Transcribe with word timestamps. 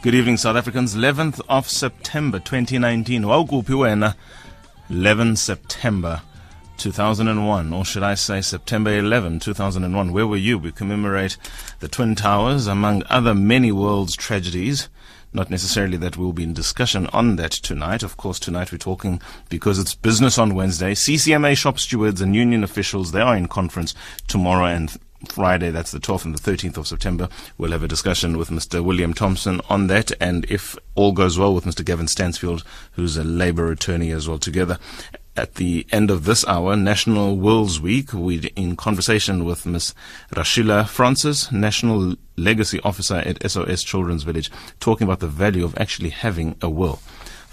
Good 0.00 0.14
evening, 0.14 0.36
South 0.36 0.54
Africans. 0.54 0.94
11th 0.94 1.40
of 1.48 1.68
September 1.68 2.38
2019. 2.38 3.22
Wawukuphi 3.24 3.74
wena? 3.74 4.14
11 4.88 5.34
September 5.34 6.22
2001, 6.76 7.72
or 7.72 7.84
should 7.84 8.04
I 8.04 8.14
say 8.14 8.40
September 8.40 8.96
11, 8.96 9.40
2001. 9.40 10.12
Where 10.12 10.26
were 10.28 10.36
you? 10.36 10.56
We 10.56 10.70
commemorate 10.70 11.36
the 11.80 11.88
Twin 11.88 12.14
Towers, 12.14 12.68
among 12.68 13.02
other 13.10 13.34
many 13.34 13.72
world's 13.72 14.14
tragedies. 14.14 14.88
Not 15.32 15.50
necessarily 15.50 15.96
that 15.96 16.16
we'll 16.16 16.32
be 16.32 16.44
in 16.44 16.54
discussion 16.54 17.08
on 17.08 17.34
that 17.34 17.50
tonight. 17.50 18.04
Of 18.04 18.16
course, 18.16 18.38
tonight 18.38 18.70
we're 18.70 18.78
talking 18.78 19.20
because 19.48 19.80
it's 19.80 19.96
business 19.96 20.38
on 20.38 20.54
Wednesday. 20.54 20.92
CCMA 20.94 21.56
shop 21.56 21.80
stewards 21.80 22.20
and 22.20 22.36
union 22.36 22.62
officials, 22.62 23.10
they 23.10 23.20
are 23.20 23.36
in 23.36 23.48
conference 23.48 23.96
tomorrow 24.28 24.66
and 24.66 24.96
Friday, 25.26 25.70
that's 25.70 25.90
the 25.90 25.98
12th 25.98 26.24
and 26.26 26.34
the 26.34 26.50
13th 26.50 26.76
of 26.76 26.86
September. 26.86 27.28
We'll 27.56 27.72
have 27.72 27.82
a 27.82 27.88
discussion 27.88 28.38
with 28.38 28.50
Mr. 28.50 28.82
William 28.82 29.14
Thomson 29.14 29.60
on 29.68 29.88
that, 29.88 30.12
and 30.20 30.44
if 30.48 30.76
all 30.94 31.12
goes 31.12 31.38
well, 31.38 31.54
with 31.54 31.64
Mr. 31.64 31.84
Gavin 31.84 32.08
Stansfield, 32.08 32.62
who's 32.92 33.16
a 33.16 33.24
labor 33.24 33.70
attorney 33.70 34.10
as 34.12 34.28
well, 34.28 34.38
together. 34.38 34.78
At 35.36 35.54
the 35.54 35.86
end 35.92 36.10
of 36.10 36.24
this 36.24 36.46
hour, 36.46 36.76
National 36.76 37.36
Wills 37.36 37.80
Week, 37.80 38.12
we're 38.12 38.48
in 38.56 38.74
conversation 38.74 39.44
with 39.44 39.66
Ms. 39.66 39.94
Rashila 40.32 40.88
Francis, 40.88 41.52
National 41.52 42.16
Legacy 42.36 42.80
Officer 42.80 43.16
at 43.16 43.48
SOS 43.48 43.82
Children's 43.84 44.24
Village, 44.24 44.50
talking 44.80 45.04
about 45.04 45.20
the 45.20 45.28
value 45.28 45.64
of 45.64 45.78
actually 45.78 46.10
having 46.10 46.56
a 46.60 46.68
will. 46.68 47.00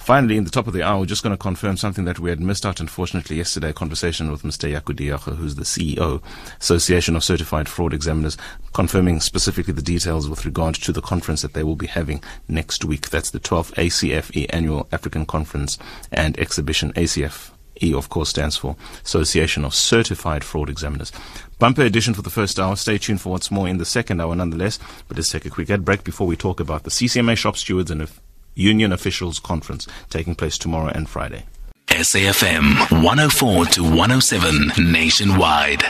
Finally, 0.06 0.38
in 0.38 0.44
the 0.44 0.52
top 0.52 0.68
of 0.68 0.74
the 0.74 0.84
hour, 0.84 1.00
we're 1.00 1.06
just 1.08 1.24
going 1.24 1.34
to 1.34 1.38
confirm 1.38 1.76
something 1.76 2.06
that 2.06 2.20
we 2.20 2.30
had 2.30 2.40
missed 2.40 2.64
out, 2.64 2.80
unfortunately, 2.80 3.38
yesterday, 3.38 3.70
a 3.70 3.74
conversation 3.74 4.30
with 4.30 4.44
Mr. 4.44 4.72
Yaku 4.72 5.36
who's 5.36 5.56
the 5.56 5.64
CEO, 5.64 6.22
Association 6.60 7.16
of 7.16 7.24
Certified 7.24 7.68
Fraud 7.68 7.92
Examiners, 7.92 8.38
confirming 8.74 9.20
specifically 9.20 9.74
the 9.74 9.82
details 9.82 10.30
with 10.30 10.46
regard 10.46 10.76
to 10.76 10.92
the 10.92 11.02
conference 11.02 11.42
that 11.42 11.54
they 11.54 11.64
will 11.64 11.76
be 11.76 11.88
having 11.88 12.22
next 12.48 12.86
week. 12.86 13.10
That's 13.10 13.32
the 13.32 13.40
12th 13.40 13.74
ACFE 13.80 14.46
Annual 14.52 14.88
African 14.92 15.26
Conference 15.26 15.80
and 16.12 16.38
Exhibition. 16.38 16.94
ACF 16.94 17.50
E, 17.82 17.92
of 17.92 18.10
course, 18.10 18.30
stands 18.30 18.58
for 18.58 18.76
Association 19.04 19.66
of 19.66 19.74
Certified 19.74 20.44
Fraud 20.44 20.70
Examiners. 20.70 21.12
Bumper 21.58 21.82
edition 21.82 22.14
for 22.14 22.22
the 22.22 22.30
first 22.30 22.60
hour. 22.60 22.76
Stay 22.76 23.00
tuned 23.00 23.22
for 23.22 23.30
what's 23.32 23.50
more 23.50 23.68
in 23.68 23.80
the 23.80 23.86
second 23.86 24.22
hour, 24.22 24.36
nonetheless. 24.36 24.78
But 25.08 25.18
let's 25.18 25.32
take 25.32 25.46
a 25.46 25.50
quick 25.50 25.72
ad 25.72 25.84
break 25.84 26.04
before 26.04 26.28
we 26.28 26.36
talk 26.36 26.60
about 26.60 26.84
the 26.84 26.92
CCMA 26.92 27.38
shop 27.38 27.58
stewards 27.58 27.90
and 27.90 28.08
Union 28.56 28.92
Officials 28.92 29.40
Conference 29.40 29.88
taking 30.10 30.34
place 30.34 30.58
tomorrow 30.58 30.92
and 30.96 31.08
Friday. 31.08 31.46
SAFM 31.88 33.04
104 33.04 33.66
to 33.66 33.84
107 33.84 34.92
nationwide. 34.92 35.82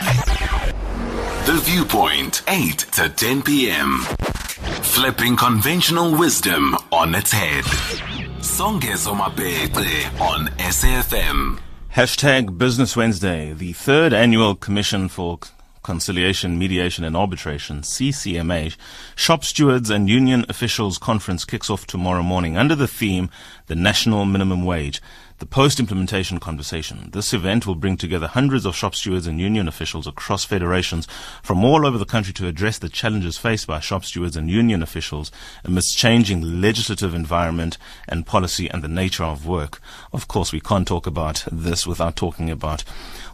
The 1.46 1.60
Viewpoint, 1.62 2.42
8 2.48 2.78
to 2.78 3.08
10 3.08 3.42
p.m. 3.42 4.00
Flipping 4.82 5.36
conventional 5.36 6.16
wisdom 6.18 6.76
on 6.92 7.14
its 7.14 7.32
head. 7.32 7.64
Songezo 8.40 9.16
Mabece 9.16 10.20
on 10.20 10.48
SAFM. 10.58 11.58
Hashtag 11.94 12.58
Business 12.58 12.96
Wednesday, 12.96 13.52
the 13.52 13.72
third 13.72 14.12
annual 14.12 14.54
Commission 14.54 15.08
for 15.08 15.38
Conciliation, 15.86 16.58
Mediation 16.58 17.04
and 17.04 17.16
Arbitration, 17.16 17.82
CCMA, 17.82 18.76
Shop 19.14 19.44
Stewards 19.44 19.88
and 19.88 20.08
Union 20.08 20.44
Officials 20.48 20.98
Conference 20.98 21.44
kicks 21.44 21.70
off 21.70 21.86
tomorrow 21.86 22.24
morning 22.24 22.56
under 22.56 22.74
the 22.74 22.88
theme 22.88 23.30
The 23.68 23.76
National 23.76 24.24
Minimum 24.24 24.64
Wage 24.64 25.00
the 25.38 25.46
post-implementation 25.46 26.40
conversation. 26.40 27.10
This 27.12 27.34
event 27.34 27.66
will 27.66 27.74
bring 27.74 27.96
together 27.96 28.26
hundreds 28.26 28.64
of 28.64 28.74
shop 28.74 28.94
stewards 28.94 29.26
and 29.26 29.38
union 29.38 29.68
officials 29.68 30.06
across 30.06 30.44
federations 30.44 31.06
from 31.42 31.62
all 31.62 31.86
over 31.86 31.98
the 31.98 32.06
country 32.06 32.32
to 32.34 32.46
address 32.46 32.78
the 32.78 32.88
challenges 32.88 33.36
faced 33.36 33.66
by 33.66 33.80
shop 33.80 34.04
stewards 34.04 34.36
and 34.36 34.50
union 34.50 34.82
officials 34.82 35.30
amidst 35.64 35.98
changing 35.98 36.60
legislative 36.60 37.14
environment 37.14 37.76
and 38.08 38.26
policy 38.26 38.70
and 38.70 38.82
the 38.82 38.88
nature 38.88 39.24
of 39.24 39.46
work. 39.46 39.80
Of 40.12 40.26
course, 40.26 40.52
we 40.52 40.60
can't 40.60 40.88
talk 40.88 41.06
about 41.06 41.44
this 41.52 41.86
without 41.86 42.16
talking 42.16 42.50
about 42.50 42.82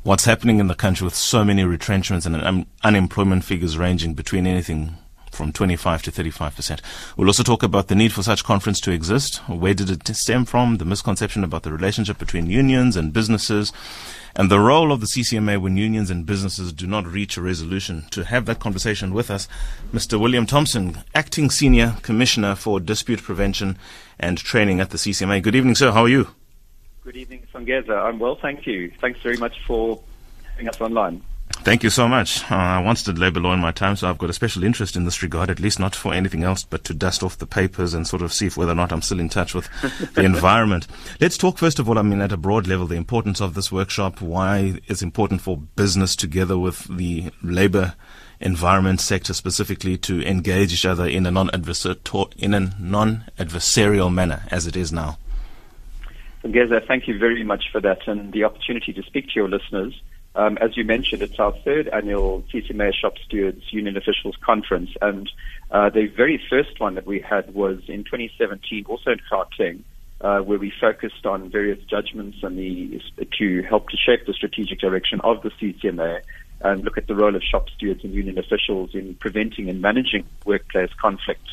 what's 0.02 0.24
happening 0.24 0.58
in 0.58 0.66
the 0.66 0.74
country 0.74 1.04
with 1.04 1.14
so 1.14 1.44
many 1.44 1.62
retrenchments 1.62 2.26
and 2.26 2.34
un- 2.36 2.66
unemployment 2.82 3.44
figures 3.44 3.78
ranging 3.78 4.14
between 4.14 4.46
anything 4.46 4.96
from 5.32 5.52
25 5.52 6.02
to 6.02 6.12
35%. 6.12 6.80
We'll 7.16 7.28
also 7.28 7.42
talk 7.42 7.62
about 7.62 7.88
the 7.88 7.94
need 7.94 8.12
for 8.12 8.22
such 8.22 8.44
conference 8.44 8.80
to 8.82 8.90
exist. 8.90 9.36
Where 9.48 9.74
did 9.74 9.90
it 9.90 10.16
stem 10.16 10.44
from? 10.44 10.76
The 10.76 10.84
misconception 10.84 11.42
about 11.44 11.62
the 11.62 11.72
relationship 11.72 12.18
between 12.18 12.46
unions 12.46 12.96
and 12.96 13.12
businesses 13.12 13.72
and 14.34 14.50
the 14.50 14.60
role 14.60 14.92
of 14.92 15.00
the 15.00 15.06
CCMA 15.06 15.60
when 15.60 15.76
unions 15.76 16.10
and 16.10 16.24
businesses 16.24 16.72
do 16.72 16.86
not 16.86 17.06
reach 17.06 17.36
a 17.36 17.42
resolution. 17.42 18.04
To 18.10 18.24
have 18.24 18.46
that 18.46 18.60
conversation 18.60 19.12
with 19.12 19.30
us, 19.30 19.48
Mr. 19.92 20.18
William 20.18 20.46
Thomson, 20.46 20.98
Acting 21.14 21.50
Senior 21.50 21.96
Commissioner 22.02 22.54
for 22.54 22.80
Dispute 22.80 23.22
Prevention 23.22 23.78
and 24.18 24.38
Training 24.38 24.80
at 24.80 24.90
the 24.90 24.98
CCMA. 24.98 25.42
Good 25.42 25.54
evening, 25.54 25.74
sir. 25.74 25.92
How 25.92 26.04
are 26.04 26.08
you? 26.08 26.28
Good 27.04 27.16
evening, 27.16 27.46
Songeza. 27.52 27.96
I'm 27.96 28.18
well, 28.18 28.36
thank 28.36 28.66
you. 28.66 28.92
Thanks 29.00 29.20
very 29.22 29.36
much 29.36 29.60
for 29.66 30.00
having 30.52 30.68
us 30.68 30.80
online. 30.80 31.22
Thank 31.64 31.84
you 31.84 31.90
so 31.90 32.08
much. 32.08 32.42
Uh, 32.50 32.56
I 32.56 32.80
once 32.80 33.04
did 33.04 33.20
labor 33.20 33.38
law 33.38 33.52
in 33.52 33.60
my 33.60 33.70
time, 33.70 33.94
so 33.94 34.08
I've 34.10 34.18
got 34.18 34.28
a 34.28 34.32
special 34.32 34.64
interest 34.64 34.96
in 34.96 35.04
this 35.04 35.22
regard, 35.22 35.48
at 35.48 35.60
least 35.60 35.78
not 35.78 35.94
for 35.94 36.12
anything 36.12 36.42
else, 36.42 36.64
but 36.64 36.82
to 36.84 36.94
dust 36.94 37.22
off 37.22 37.38
the 37.38 37.46
papers 37.46 37.94
and 37.94 38.04
sort 38.04 38.20
of 38.22 38.32
see 38.32 38.46
if 38.46 38.56
whether 38.56 38.72
or 38.72 38.74
not 38.74 38.90
I'm 38.90 39.00
still 39.00 39.20
in 39.20 39.28
touch 39.28 39.54
with 39.54 39.68
the 40.14 40.24
environment. 40.24 40.88
Let's 41.20 41.38
talk, 41.38 41.58
first 41.58 41.78
of 41.78 41.88
all, 41.88 42.00
I 42.00 42.02
mean, 42.02 42.20
at 42.20 42.32
a 42.32 42.36
broad 42.36 42.66
level, 42.66 42.88
the 42.88 42.96
importance 42.96 43.40
of 43.40 43.54
this 43.54 43.70
workshop, 43.70 44.20
why 44.20 44.80
it's 44.88 45.02
important 45.02 45.40
for 45.40 45.56
business 45.56 46.16
together 46.16 46.58
with 46.58 46.84
the 46.96 47.30
labor 47.44 47.94
environment 48.40 49.00
sector 49.00 49.32
specifically 49.32 49.96
to 49.98 50.20
engage 50.26 50.72
each 50.72 50.84
other 50.84 51.06
in 51.06 51.26
a 51.26 51.30
non-adversarial, 51.30 52.32
in 52.38 52.54
a 52.54 52.74
non-adversarial 52.80 54.12
manner 54.12 54.42
as 54.50 54.66
it 54.66 54.74
is 54.74 54.92
now. 54.92 55.16
Geza, 56.42 56.80
thank 56.88 57.06
you 57.06 57.18
very 57.20 57.44
much 57.44 57.66
for 57.70 57.80
that 57.80 58.08
and 58.08 58.32
the 58.32 58.42
opportunity 58.42 58.92
to 58.92 59.02
speak 59.04 59.26
to 59.26 59.32
your 59.36 59.48
listeners. 59.48 59.94
Um, 60.34 60.56
as 60.60 60.76
you 60.76 60.84
mentioned, 60.84 61.22
it's 61.22 61.38
our 61.38 61.52
third 61.64 61.88
annual 61.88 62.42
CCMA 62.52 62.94
Shop 62.94 63.14
Stewards 63.24 63.64
Union 63.70 63.96
Officials 63.96 64.36
Conference, 64.40 64.90
and 65.02 65.30
uh, 65.70 65.90
the 65.90 66.06
very 66.06 66.42
first 66.48 66.80
one 66.80 66.94
that 66.94 67.06
we 67.06 67.20
had 67.20 67.54
was 67.54 67.80
in 67.86 68.04
2017, 68.04 68.86
also 68.88 69.10
in 69.10 69.20
Gauteng, 69.30 69.80
uh, 70.22 70.40
where 70.40 70.58
we 70.58 70.72
focused 70.80 71.26
on 71.26 71.50
various 71.50 71.82
judgments 71.84 72.38
and 72.42 72.58
the 72.58 73.02
to 73.38 73.62
help 73.62 73.90
to 73.90 73.96
shape 73.96 74.24
the 74.26 74.32
strategic 74.32 74.78
direction 74.78 75.20
of 75.22 75.42
the 75.42 75.50
CCMA 75.50 76.22
and 76.62 76.84
look 76.84 76.96
at 76.96 77.06
the 77.08 77.14
role 77.14 77.34
of 77.34 77.42
shop 77.42 77.68
stewards 77.70 78.04
and 78.04 78.14
union 78.14 78.38
officials 78.38 78.94
in 78.94 79.14
preventing 79.16 79.68
and 79.68 79.80
managing 79.82 80.24
workplace 80.44 80.90
conflict. 81.00 81.46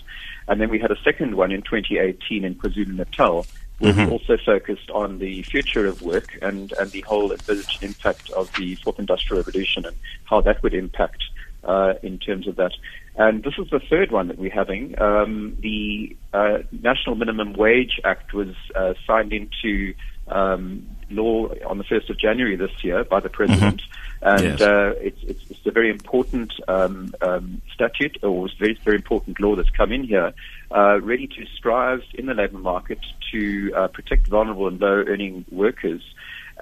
And 0.48 0.62
then 0.62 0.70
we 0.70 0.80
had 0.80 0.92
a 0.92 1.00
second 1.04 1.36
one 1.36 1.52
in 1.52 1.62
2018 1.64 2.46
in 2.46 2.56
KwaZulu 2.56 2.96
Natal, 2.96 3.46
we 3.80 3.92
mm-hmm. 3.92 4.12
also 4.12 4.38
focused 4.46 4.90
on 4.92 5.20
the 5.20 5.42
future 5.44 5.86
of 5.86 6.02
work 6.02 6.38
and, 6.42 6.74
and 6.74 6.92
the 6.92 7.02
whole 7.02 7.32
envisaged 7.32 7.82
impact 7.82 8.30
of 8.32 8.52
the 8.54 8.76
fourth 8.76 9.00
industrial 9.00 9.42
revolution 9.42 9.86
and 9.86 9.96
how 10.26 10.42
that 10.42 10.62
would 10.64 10.74
impact 10.74 11.24
uh, 11.64 11.94
in 12.04 12.18
terms 12.18 12.48
of 12.48 12.56
that. 12.58 12.74
And 13.16 13.44
this 13.44 13.54
is 13.58 13.70
the 13.70 13.80
third 13.80 14.12
one 14.12 14.28
that 14.28 14.38
we're 14.38 14.52
having. 14.52 15.00
Um, 15.02 15.58
the 15.60 16.16
uh, 16.34 16.60
National 16.72 17.16
Minimum 17.16 17.54
Wage 17.54 18.00
Act 18.04 18.34
was 18.34 18.56
uh, 18.76 18.94
signed 19.06 19.34
into 19.34 19.94
um, 20.28 20.88
law 21.12 21.48
on 21.66 21.78
the 21.78 21.84
1st 21.84 22.10
of 22.10 22.18
January 22.18 22.56
this 22.56 22.72
year 22.84 23.04
by 23.04 23.20
the 23.20 23.30
President. 23.30 23.82
Mm-hmm. 23.82 24.00
And 24.22 24.44
yes. 24.44 24.62
uh, 24.62 24.94
it's, 25.00 25.24
it's, 25.24 25.44
it's, 25.50 25.66
a 25.66 25.72
very 25.72 25.90
important 25.90 26.54
um, 26.68 27.14
um, 27.22 27.62
statute 27.74 28.18
or 28.22 28.46
it's 28.46 28.56
a 28.56 28.58
very, 28.58 28.80
very 28.84 28.98
important 28.98 29.40
law 29.40 29.56
that's 29.56 29.70
come 29.70 29.92
in 29.92 30.04
here, 30.04 30.34
uh, 30.72 31.00
ready 31.02 31.28
to 31.28 31.46
strive 31.56 32.04
in 32.14 32.26
the 32.26 32.34
labour 32.34 32.58
market 32.58 33.00
to 33.32 33.72
uh, 33.76 33.88
protect 33.88 34.28
vulnerable 34.28 34.68
and 34.68 34.82
low 34.82 35.04
earning 35.08 35.46
workers. 35.52 36.02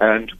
And 0.00 0.32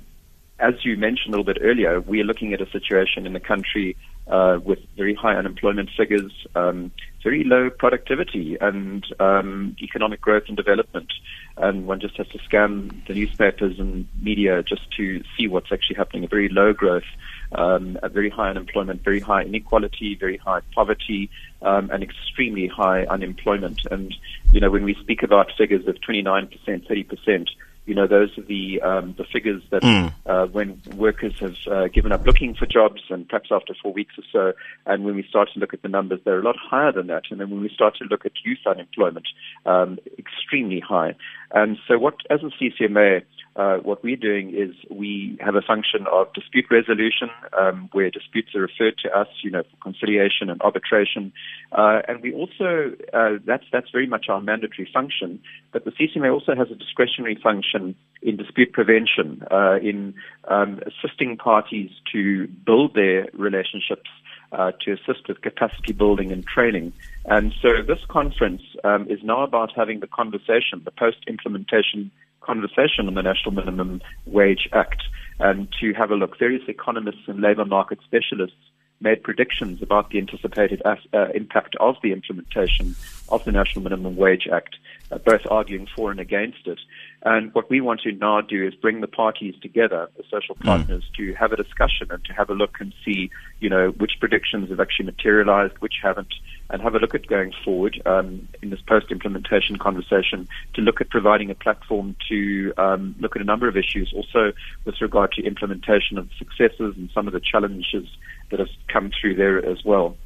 as 0.61 0.75
you 0.85 0.97
mentioned 0.97 1.35
a 1.35 1.39
little 1.39 1.53
bit 1.53 1.63
earlier, 1.63 2.01
we 2.01 2.21
are 2.21 2.25
looking 2.25 2.53
at 2.53 2.61
a 2.61 2.71
situation 2.71 3.27
in 3.27 3.33
the 3.33 3.41
country 3.41 3.97
uh, 4.29 4.59
with 4.63 4.79
very 4.97 5.15
high 5.15 5.35
unemployment 5.35 5.91
figures, 5.97 6.33
um, 6.55 6.91
very 7.23 7.45
low 7.45 7.71
productivity, 7.71 8.57
and 8.61 9.05
um, 9.21 9.77
economic 9.81 10.21
growth 10.21 10.45
and 10.49 10.57
development. 10.57 11.13
And 11.57 11.87
one 11.87 12.01
just 12.01 12.17
has 12.19 12.29
to 12.29 12.39
scan 12.45 13.03
the 13.09 13.15
newspapers 13.15 13.79
and 13.79 14.07
media 14.21 14.63
just 14.63 14.91
to 14.97 15.23
see 15.37 15.49
what's 15.49 15.73
actually 15.73 15.97
happening. 15.97 16.25
A 16.25 16.29
very 16.29 16.49
low 16.49 16.73
growth, 16.73 17.09
um, 17.53 17.99
a 18.03 18.09
very 18.09 18.31
high 18.31 18.51
unemployment, 18.51 19.03
very 19.03 19.21
high 19.21 19.43
inequality, 19.43 20.15
very 20.15 20.37
high 20.37 20.61
poverty, 20.75 21.31
um, 21.63 21.91
and 21.91 22.03
extremely 22.03 22.69
high 22.69 23.05
unemployment. 23.07 23.81
And 23.91 24.15
you 24.53 24.61
know, 24.61 24.71
when 24.71 24.85
we 24.85 24.95
speak 24.95 25.23
about 25.23 25.51
figures 25.57 25.87
of 25.89 25.97
29%, 25.97 26.51
30%, 26.67 27.49
you 27.89 27.95
know, 27.95 28.07
those 28.07 28.37
are 28.37 28.43
the 28.43 28.83
um, 28.83 29.15
the 29.17 29.25
figures 29.25 29.63
that 29.71 29.83
mm. 29.83 30.13
uh, 30.27 30.47
when 30.47 30.81
workers 30.95 31.41
have 31.41 31.57
uh, 31.67 31.89
given 31.89 32.13
up 32.13 32.27
looking 32.27 32.55
for 32.55 32.67
jobs, 32.67 33.01
and 33.09 33.27
perhaps 33.27 33.49
after 33.51 33.75
four 33.83 33.95
weeks 33.95 34.15
or 34.19 34.25
so, 34.31 34.53
and 34.85 35.05
when 35.05 35.15
we 35.15 35.23
start 35.23 35.49
to 35.55 35.59
look 35.59 35.73
at 35.73 35.81
the 35.81 35.89
numbers, 35.89 36.21
they're 36.23 36.39
a 36.39 36.43
lot 36.43 36.57
higher 36.59 36.93
than 36.93 37.07
that. 37.07 37.23
And 37.31 37.41
then 37.41 37.49
when 37.49 37.63
we 37.63 37.71
start 37.71 37.97
to 37.97 38.05
look 38.05 38.27
at 38.27 38.33
youth 38.45 38.59
unemployment, 38.67 39.27
um, 39.65 39.99
extremely 40.19 40.81
high. 40.81 41.15
And 41.53 41.79
so, 41.87 41.99
what 41.99 42.15
as 42.31 42.41
a 42.43 42.51
CCMA, 42.63 43.23
uh, 43.57 43.79
what 43.79 44.05
we're 44.05 44.17
doing 44.17 44.51
is 44.51 44.75
we 44.91 45.39
have 45.41 45.55
a 45.55 45.63
function 45.63 46.07
of 46.13 46.33
dispute 46.35 46.67
resolution, 46.71 47.31
um, 47.59 47.89
where 47.93 48.11
disputes 48.11 48.55
are 48.55 48.61
referred 48.61 48.95
to 49.03 49.11
us, 49.11 49.29
you 49.43 49.51
know, 49.51 49.63
for 49.63 49.77
conciliation 49.83 50.51
and 50.51 50.61
arbitration, 50.61 51.33
uh, 51.73 52.01
and 52.07 52.23
we 52.23 52.33
also 52.35 52.93
uh, 53.15 53.39
that's 53.47 53.65
that's 53.73 53.91
very 53.91 54.07
much 54.07 54.27
our 54.29 54.41
mandatory 54.41 54.89
function. 54.93 55.41
But 55.73 55.85
the 55.85 55.93
CCMA 55.93 56.33
also 56.33 56.55
has 56.55 56.71
a 56.71 56.75
discretionary 56.75 57.39
function 57.43 57.95
in 58.23 58.37
dispute 58.37 58.73
prevention, 58.73 59.43
uh, 59.51 59.79
in 59.83 60.15
um, 60.49 60.81
assisting 60.87 61.37
parties 61.37 61.91
to 62.13 62.47
build 62.67 62.95
their 62.95 63.27
relationships. 63.33 64.11
Uh, 64.51 64.73
to 64.81 64.93
assist 64.93 65.29
with 65.29 65.43
capacity 65.43 65.93
building 65.93 66.33
and 66.33 66.43
training. 66.47 66.91
And 67.27 67.53
so 67.61 67.83
this 67.87 67.99
conference 68.09 68.63
um, 68.83 69.07
is 69.11 69.23
now 69.23 69.43
about 69.43 69.73
having 69.77 70.01
the 70.01 70.07
conversation, 70.07 70.81
the 70.87 70.91
post-implementation 70.91 72.11
conversation 72.41 73.09
on 73.09 73.15
the 73.15 73.23
National 73.23 73.53
Minimum 73.53 74.01
Wage 74.25 74.67
Act 74.73 75.03
and 75.39 75.69
to 75.81 75.93
have 75.93 76.11
a 76.11 76.15
look. 76.15 76.39
Various 76.39 76.67
economists 76.67 77.27
and 77.27 77.43
labor 77.43 77.67
market 77.67 77.99
specialists 78.05 78.57
made 79.01 79.23
predictions 79.23 79.83
about 79.83 80.11
the 80.11 80.19
anticipated 80.19 80.83
uh, 80.85 80.97
impact 81.35 81.77
of 81.79 81.97
the 82.03 82.13
implementation 82.13 82.97
of 83.29 83.45
the 83.45 83.53
National 83.53 83.83
Minimum 83.83 84.17
Wage 84.17 84.49
Act, 84.53 84.77
uh, 85.13 85.19
both 85.19 85.43
arguing 85.51 85.87
for 85.95 86.11
and 86.11 86.19
against 86.19 86.67
it. 86.67 86.81
And 87.23 87.53
what 87.53 87.69
we 87.69 87.81
want 87.81 88.01
to 88.03 88.13
now 88.13 88.41
do 88.41 88.65
is 88.65 88.75
bring 88.75 89.01
the 89.01 89.09
parties 89.09 89.57
together, 89.61 90.09
the 90.17 90.23
social 90.31 90.55
hmm. 90.55 90.67
partners, 90.67 91.05
mm. 91.11 91.17
to 91.17 91.35
have 91.35 91.53
a 91.53 91.57
discussion 91.57 92.07
and 92.11 92.25
to 92.27 92.33
have 92.33 92.49
a 92.49 92.55
look 92.55 92.77
and 92.81 92.95
see, 93.05 93.31
you 93.59 93.69
know, 93.69 93.91
which 93.91 94.13
predictions 94.21 94.71
have 94.71 94.79
actually 94.79 95.07
materialized, 95.07 95.77
which 95.79 95.95
haven't, 96.01 96.33
and 96.71 96.81
have 96.81 96.95
a 96.95 96.99
look 96.99 97.17
at 97.17 97.27
going 97.27 97.53
forward 97.65 98.01
um, 98.07 98.47
in 98.63 98.71
this 98.71 98.81
post-implementation 98.83 99.79
conversation 99.79 100.47
to 100.75 100.81
look 100.81 101.01
at 101.01 101.11
providing 101.11 101.51
a 101.51 101.57
platform 101.57 102.15
to 102.29 102.73
um, 102.79 103.17
look 103.19 103.35
at 103.35 103.43
a 103.43 103.45
number 103.45 103.67
of 103.67 103.77
issues, 103.77 104.13
also 104.15 104.53
with 104.85 105.01
regard 105.01 105.33
to 105.33 105.43
implementation 105.43 106.19
of 106.19 106.29
successes 106.39 106.95
and 106.97 107.11
some 107.13 107.27
of 107.27 107.33
the 107.33 107.41
challenges 107.41 108.07
that 108.51 108.61
have 108.61 108.71
come 108.87 109.11
through 109.21 109.35
there 109.35 109.65
as 109.65 109.85
well. 109.85 110.17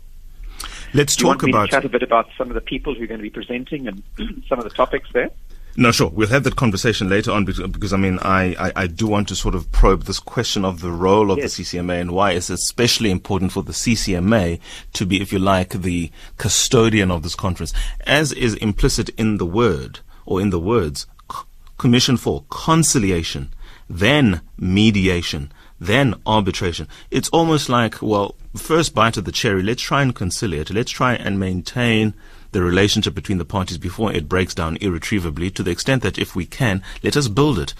Let's 0.93 1.17
talk 1.17 1.43
about 1.43 1.71
chat 1.71 1.87
a 1.87 1.89
bit 1.89 2.03
about 2.03 2.29
some 2.37 2.49
of 2.49 2.55
the 2.55 2.61
people 2.61 2.94
who 2.94 3.05
are 3.05 3.06
going 3.06 3.19
to 3.19 3.23
be 3.23 3.31
presenting 3.31 3.89
and 3.89 4.03
some 4.49 4.59
of 4.59 4.65
the 4.65 4.71
topics 4.71 5.09
there. 5.15 5.31
No, 5.76 5.90
sure. 5.90 6.10
We'll 6.10 6.28
have 6.28 6.44
that 6.44 6.56
conversation 6.56 7.08
later 7.08 7.30
on 7.30 7.44
because, 7.44 7.66
because 7.69 7.92
I 7.92 7.96
mean, 7.96 8.19
I, 8.20 8.54
I, 8.58 8.72
I, 8.76 8.86
do 8.86 9.06
want 9.06 9.28
to 9.28 9.36
sort 9.36 9.54
of 9.54 9.70
probe 9.72 10.04
this 10.04 10.20
question 10.20 10.66
of 10.66 10.80
the 10.80 10.90
role 10.90 11.30
of 11.30 11.38
yes. 11.38 11.56
the 11.56 11.62
CCMA 11.62 12.00
and 12.00 12.12
why 12.12 12.32
it's 12.32 12.50
especially 12.50 13.10
important 13.10 13.52
for 13.52 13.62
the 13.62 13.72
CCMA 13.72 14.60
to 14.92 15.06
be, 15.06 15.22
if 15.22 15.32
you 15.32 15.38
like, 15.38 15.70
the 15.70 16.10
custodian 16.36 17.10
of 17.10 17.22
this 17.22 17.34
conference, 17.34 17.72
as 18.06 18.32
is 18.32 18.54
implicit 18.56 19.08
in 19.10 19.38
the 19.38 19.46
word 19.46 20.00
or 20.26 20.40
in 20.40 20.50
the 20.50 20.60
words, 20.60 21.06
Commission 21.78 22.16
for 22.16 22.44
Conciliation, 22.50 23.52
then 23.88 24.42
Mediation, 24.58 25.52
then 25.80 26.14
arbitration. 26.26 26.86
It's 27.10 27.28
almost 27.30 27.69
like, 27.69 28.00
well, 28.02 28.36
first 28.54 28.94
bite 28.94 29.16
of 29.16 29.24
the 29.24 29.32
cherry, 29.32 29.62
let's 29.62 29.82
try 29.82 30.02
and 30.02 30.14
conciliate, 30.14 30.70
let's 30.70 30.92
try 30.92 31.14
and 31.14 31.40
maintain 31.40 32.14
the 32.52 32.62
relationship 32.62 33.14
between 33.14 33.38
the 33.38 33.44
parties 33.44 33.78
before 33.78 34.12
it 34.12 34.28
breaks 34.28 34.54
down 34.54 34.76
irretrievably 34.76 35.50
to 35.50 35.62
the 35.62 35.70
extent 35.70 36.02
that 36.02 36.19
if 36.19 36.37
we 36.37 36.46
can, 36.46 36.82
let 37.02 37.16
us 37.16 37.28
build 37.28 37.58
it. 37.58 37.75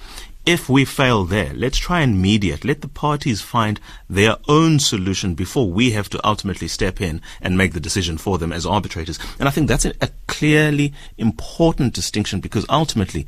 If 0.45 0.69
we 0.69 0.85
fail 0.85 1.25
there, 1.25 1.53
let's 1.55 1.79
try 1.79 2.01
and 2.01 2.21
mediate. 2.21 2.65
Let 2.65 2.81
the 2.81 2.89
parties 2.89 3.41
find 3.41 3.79
their 4.11 4.37
own 4.49 4.81
solution 4.81 5.35
before 5.35 5.71
we 5.71 5.93
have 5.93 6.09
to 6.11 6.27
ultimately 6.27 6.67
step 6.67 7.01
in 7.01 7.23
and 7.41 7.57
make 7.57 7.75
the 7.75 7.81
decision 7.81 8.19
for 8.19 8.39
them 8.39 8.53
as 8.53 8.67
arbitrators. 8.67 9.21
And 9.39 9.47
I 9.47 9.53
think 9.53 9.69
that's 9.69 9.85
a, 9.85 9.93
clearly 10.27 10.93
important 11.19 11.95
distinction 11.95 12.41
because 12.41 12.67
ultimately 12.69 13.27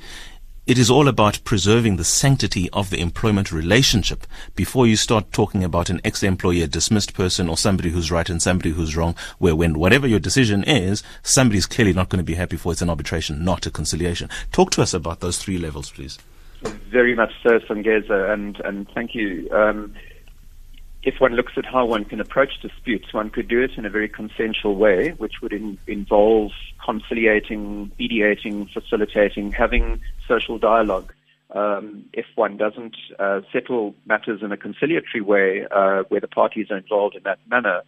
it 0.67 0.79
is 0.79 0.91
all 0.91 1.09
about 1.09 1.45
preserving 1.45 1.97
the 1.97 2.05
sanctity 2.05 2.71
of 2.71 2.89
the 2.89 3.01
employment 3.01 3.53
relationship 3.53 4.27
before 4.55 4.87
you 4.87 4.97
start 4.97 5.31
talking 5.31 5.63
about 5.63 5.91
an 5.91 6.01
ex-employee, 6.05 6.63
a 6.63 6.67
dismissed 6.67 7.13
person, 7.13 7.49
or 7.49 7.57
somebody 7.57 7.91
who's 7.91 8.11
right 8.11 8.31
and 8.31 8.41
somebody 8.41 8.71
who's 8.71 8.97
wrong, 8.97 9.15
where 9.39 9.55
when 9.55 9.79
whatever 9.79 10.07
your 10.07 10.19
decision 10.19 10.65
is, 10.65 11.03
somebody's 11.23 11.67
clearly 11.67 11.93
not 11.93 12.09
going 12.09 12.19
to 12.19 12.25
be 12.25 12.35
happy 12.35 12.57
for 12.57 12.73
it's 12.73 12.81
an 12.81 12.89
arbitration, 12.89 13.45
not 13.45 13.67
a 13.67 13.71
conciliation. 13.71 14.31
Talk 14.53 14.71
to 14.73 14.83
us 14.83 14.95
about 14.95 15.21
those 15.21 15.39
three 15.39 15.59
levels, 15.59 15.91
please. 15.91 16.19
Very 16.91 17.15
much 17.15 17.33
so, 17.43 17.59
Songeza, 17.59 18.33
and, 18.33 18.59
and 18.61 18.89
thank 18.95 19.15
you. 19.15 19.49
Um, 19.53 19.95
if 21.05 21.21
one 21.21 21.35
looks 21.35 21.53
at 21.57 21.67
how 21.67 21.85
one 21.85 22.05
can 22.05 22.21
approach 22.21 22.61
disputes, 22.63 23.13
one 23.13 23.29
could 23.29 23.47
do 23.47 23.61
it 23.63 23.73
in 23.77 23.85
a 23.85 23.91
very 23.91 24.09
consensual 24.09 24.75
way, 24.75 25.11
which 25.11 25.35
would 25.43 25.53
in, 25.53 25.79
involve 25.87 26.51
conciliating, 26.85 27.93
mediating, 27.99 28.67
facilitating, 28.67 29.53
having 29.53 30.01
social 30.27 30.59
dialogue. 30.59 31.13
Um, 31.55 32.07
if 32.15 32.25
one 32.35 32.57
doesn't 32.57 32.97
uh, 33.19 33.43
settle 33.53 33.95
matters 34.07 34.43
in 34.43 34.51
a 34.51 34.57
conciliatory 34.57 35.21
way, 35.21 35.67
uh, 35.71 36.05
where 36.09 36.21
the 36.21 36.29
parties 36.29 36.71
are 36.71 36.79
involved 36.79 37.17
in 37.17 37.23
that 37.25 37.39
manner, 37.49 37.83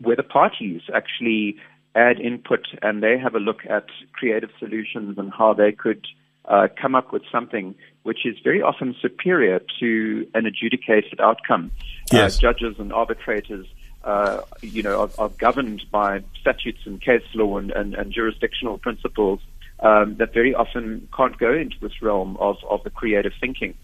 where 0.00 0.16
the 0.16 0.24
parties 0.24 0.82
actually 0.92 1.56
add 1.94 2.20
input 2.20 2.66
and 2.82 3.02
they 3.02 3.16
have 3.16 3.34
a 3.34 3.38
look 3.38 3.60
at 3.70 3.86
creative 4.12 4.50
solutions 4.58 5.16
and 5.16 5.32
how 5.32 5.54
they 5.54 5.72
could 5.72 6.04
uh, 6.48 6.68
come 6.80 6.94
up 6.94 7.12
with 7.12 7.22
something 7.30 7.74
which 8.02 8.24
is 8.24 8.36
very 8.42 8.62
often 8.62 8.94
superior 9.00 9.60
to 9.80 10.26
an 10.34 10.46
adjudicated 10.46 11.20
outcome. 11.20 11.70
Uh, 12.12 12.18
yes. 12.18 12.36
Uh, 12.36 12.40
judges 12.40 12.78
and 12.78 12.92
arbitrators, 12.92 13.66
uh, 14.04 14.42
you 14.62 14.82
know, 14.82 15.02
are, 15.02 15.10
are, 15.18 15.28
governed 15.30 15.82
by 15.90 16.22
statutes 16.40 16.80
and 16.84 17.00
case 17.00 17.22
law 17.34 17.58
and, 17.58 17.72
and, 17.72 17.94
and 17.94 18.12
jurisdictional 18.12 18.78
principles 18.78 19.40
um, 19.80 20.16
that 20.16 20.32
very 20.32 20.54
often 20.54 21.08
can't 21.16 21.36
go 21.38 21.52
into 21.52 21.76
this 21.80 22.00
realm 22.00 22.36
of, 22.38 22.56
of 22.70 22.82
the 22.84 22.90
creative 22.90 23.32
thinking. 23.40 23.74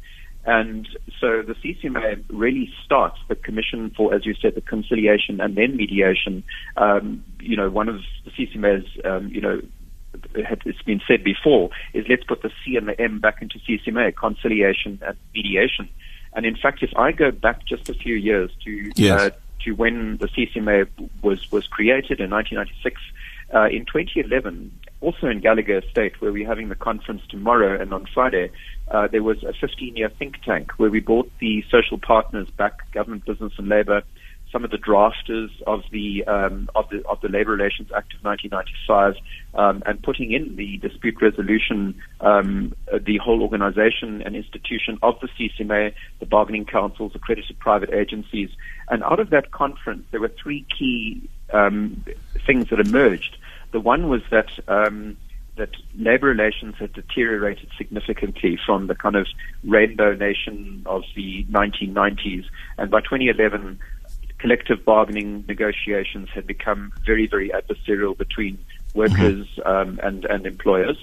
And 0.44 0.88
so 1.20 1.42
the 1.42 1.54
CCMA 1.54 2.24
really 2.28 2.72
starts 2.84 3.18
the 3.28 3.36
Commission 3.36 3.92
for, 3.96 4.12
as 4.12 4.26
you 4.26 4.34
said, 4.34 4.54
the 4.54 4.60
conciliation 4.60 5.40
and 5.40 5.56
then 5.56 5.76
mediation. 5.76 6.42
Um, 6.76 7.24
you 7.40 7.56
know, 7.56 7.70
one 7.70 7.88
of 7.88 8.00
the 8.24 8.30
CCMA's, 8.32 8.86
um, 9.04 9.28
you 9.28 9.40
know, 9.40 9.62
it's 10.34 10.82
been 10.82 11.00
said 11.06 11.24
before, 11.24 11.70
is 11.94 12.06
let's 12.08 12.24
put 12.24 12.42
the 12.42 12.50
C 12.64 12.76
and 12.76 12.88
the 12.88 13.00
M 13.00 13.18
back 13.20 13.42
into 13.42 13.58
CCMA, 13.58 14.16
conciliation 14.16 15.00
and 15.06 15.16
mediation. 15.34 15.88
And 16.34 16.46
in 16.46 16.56
fact, 16.56 16.82
if 16.82 16.90
I 16.96 17.12
go 17.12 17.30
back 17.30 17.64
just 17.66 17.88
a 17.88 17.94
few 17.94 18.14
years 18.14 18.50
to 18.64 18.92
yes. 18.96 19.20
uh, 19.20 19.30
to 19.64 19.72
when 19.72 20.16
the 20.18 20.28
CCMA 20.28 20.88
was 21.22 21.50
was 21.52 21.66
created 21.66 22.20
in 22.20 22.30
1996, 22.30 23.00
uh, 23.54 23.66
in 23.66 23.84
2011, 23.84 24.72
also 25.00 25.26
in 25.26 25.40
Gallagher 25.40 25.78
Estate, 25.78 26.20
where 26.20 26.32
we're 26.32 26.46
having 26.46 26.68
the 26.68 26.74
conference 26.74 27.22
tomorrow 27.28 27.80
and 27.80 27.92
on 27.92 28.06
Friday, 28.12 28.50
uh, 28.90 29.08
there 29.08 29.22
was 29.22 29.42
a 29.42 29.52
15-year 29.52 30.08
think 30.18 30.40
tank 30.42 30.72
where 30.78 30.90
we 30.90 31.00
brought 31.00 31.30
the 31.38 31.62
social 31.70 31.98
partners 31.98 32.48
back, 32.56 32.90
government, 32.92 33.24
business, 33.26 33.52
and 33.58 33.68
labour, 33.68 34.02
some 34.52 34.64
of 34.64 34.70
the 34.70 34.76
drafters 34.76 35.50
of 35.66 35.82
the 35.90 36.24
um, 36.26 36.68
of 36.74 36.88
the 36.90 37.02
of 37.08 37.20
the 37.22 37.28
Labour 37.28 37.52
Relations 37.52 37.90
Act 37.96 38.14
of 38.14 38.22
1995, 38.22 39.16
um, 39.54 39.82
and 39.86 40.02
putting 40.02 40.32
in 40.32 40.54
the 40.56 40.76
dispute 40.76 41.20
resolution, 41.22 42.00
um, 42.20 42.74
the 43.04 43.16
whole 43.16 43.42
organisation 43.42 44.22
and 44.22 44.36
institution 44.36 44.98
of 45.02 45.18
the 45.20 45.28
CCMA, 45.28 45.94
the 46.20 46.26
bargaining 46.26 46.66
councils, 46.66 47.12
accredited 47.14 47.58
private 47.58 47.92
agencies, 47.92 48.50
and 48.90 49.02
out 49.02 49.18
of 49.18 49.30
that 49.30 49.50
conference, 49.50 50.04
there 50.10 50.20
were 50.20 50.32
three 50.42 50.66
key 50.78 51.28
um, 51.52 52.04
things 52.46 52.68
that 52.68 52.78
emerged. 52.78 53.36
The 53.72 53.80
one 53.80 54.10
was 54.10 54.20
that 54.30 54.50
um, 54.68 55.16
that 55.56 55.70
labor 55.96 56.28
relations 56.28 56.74
had 56.78 56.92
deteriorated 56.92 57.68
significantly 57.76 58.58
from 58.64 58.86
the 58.86 58.94
kind 58.94 59.16
of 59.16 59.26
rainbow 59.64 60.14
nation 60.14 60.82
of 60.86 61.02
the 61.14 61.44
1990s, 61.50 62.44
and 62.78 62.90
by 62.90 63.00
2011 63.00 63.78
collective 64.42 64.84
bargaining 64.84 65.44
negotiations 65.46 66.28
had 66.34 66.48
become 66.48 66.92
very, 67.06 67.28
very 67.28 67.50
adversarial 67.50 68.18
between 68.18 68.58
workers 68.92 69.46
mm-hmm. 69.56 69.68
um, 69.68 70.00
and, 70.02 70.24
and 70.24 70.44
employers. 70.46 70.98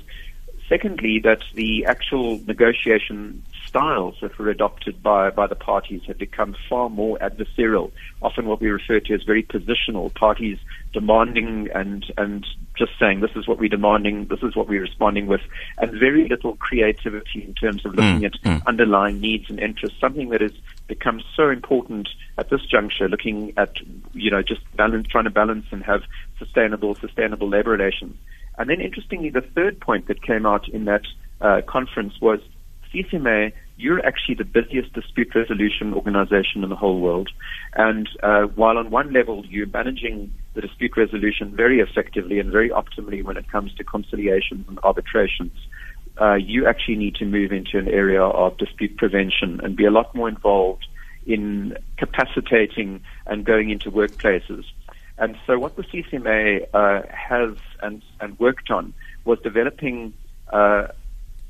Secondly, 0.68 1.22
that 1.24 1.42
the 1.56 1.86
actual 1.86 2.40
negotiation 2.46 3.42
styles 3.70 4.16
that 4.22 4.38
were 4.38 4.50
adopted 4.50 5.02
by, 5.02 5.30
by 5.30 5.46
the 5.48 5.56
parties 5.56 6.02
have 6.08 6.18
become 6.18 6.56
far 6.68 6.90
more 6.90 7.18
adversarial, 7.20 7.92
often 8.22 8.48
what 8.48 8.60
we 8.60 8.68
refer 8.68 9.00
to 9.00 9.14
as 9.14 9.24
very 9.24 9.44
positional, 9.44 10.14
parties 10.14 10.58
demanding 10.92 11.70
and, 11.74 12.12
and 12.18 12.46
just 12.76 12.92
saying 13.00 13.20
this 13.20 13.36
is 13.36 13.48
what 13.48 13.60
we're 13.60 13.70
demanding, 13.70 14.26
this 14.26 14.42
is 14.42 14.56
what 14.56 14.68
we're 14.68 14.82
responding 14.82 15.28
with, 15.28 15.42
and 15.78 15.92
very 15.92 16.28
little 16.28 16.56
creativity 16.58 17.44
in 17.44 17.54
terms 17.54 17.86
of 17.86 17.94
looking 17.94 18.22
mm, 18.22 18.26
at 18.26 18.42
mm. 18.42 18.66
underlying 18.66 19.22
needs 19.22 19.50
and 19.50 19.60
interests, 19.60 20.00
something 20.02 20.30
that 20.30 20.42
has 20.42 20.54
become 20.88 21.22
so 21.36 21.50
important 21.50 22.10
at 22.38 22.50
this 22.50 22.62
juncture, 22.66 23.08
looking 23.08 23.54
at, 23.56 23.72
you 24.14 24.32
know, 24.32 24.42
just 24.42 24.62
balance, 24.76 25.08
trying 25.08 25.26
to 25.26 25.30
balance 25.30 25.66
and 25.72 25.84
have 25.84 26.02
sustainable, 26.40 26.96
sustainable 26.96 27.48
labor 27.48 27.70
relations. 27.70 28.16
And 28.58 28.70
then 28.70 28.82
interestingly, 28.82 29.30
the 29.30 29.42
third 29.42 29.80
point 29.80 30.08
that 30.08 30.22
came 30.22 30.46
out 30.46 30.68
in 30.68 30.86
that 30.86 31.04
uh, 31.40 31.62
conference 31.68 32.20
was 32.20 32.40
CCMA, 32.94 33.54
you're 33.78 34.06
actually 34.06 34.36
the 34.36 34.44
busiest 34.44 34.92
dispute 34.94 35.34
resolution 35.34 35.94
organization 35.94 36.64
in 36.64 36.70
the 36.70 36.76
whole 36.76 37.00
world. 37.00 37.30
And 37.76 38.10
uh, 38.22 38.44
while 38.56 38.78
on 38.78 38.90
one 38.90 39.14
level 39.14 39.46
you're 39.46 39.68
managing 39.68 40.34
the 40.54 40.62
dispute 40.62 40.98
resolution 40.98 41.56
very 41.56 41.80
effectively 41.80 42.40
and 42.40 42.52
very 42.52 42.70
optimally 42.70 43.24
when 43.24 43.38
it 43.38 43.50
comes 43.50 43.74
to 43.76 43.84
conciliations 43.84 44.68
and 44.68 44.80
arbitrations, 44.84 45.54
uh, 46.20 46.34
you 46.34 46.68
actually 46.68 46.98
need 46.98 47.16
to 47.16 47.26
move 47.26 47.52
into 47.52 47.78
an 47.78 47.88
area 47.88 48.22
of 48.22 48.58
dispute 48.58 48.98
prevention 48.98 49.62
and 49.64 49.76
be 49.76 49.86
a 49.86 49.92
lot 49.92 50.14
more 50.14 50.28
involved 50.28 50.86
in 51.26 51.78
capacitating 51.98 53.02
and 53.28 53.46
going 53.46 53.70
into 53.70 53.92
workplaces. 53.92 54.66
And 55.18 55.38
so, 55.46 55.60
what 55.60 55.76
the 55.76 55.84
CCMA 55.84 56.68
uh, 56.74 57.04
has 57.10 57.56
and, 57.82 58.02
and 58.20 58.40
worked 58.40 58.72
on 58.72 58.94
was 59.26 59.40
developing 59.40 60.14
uh, 60.52 60.88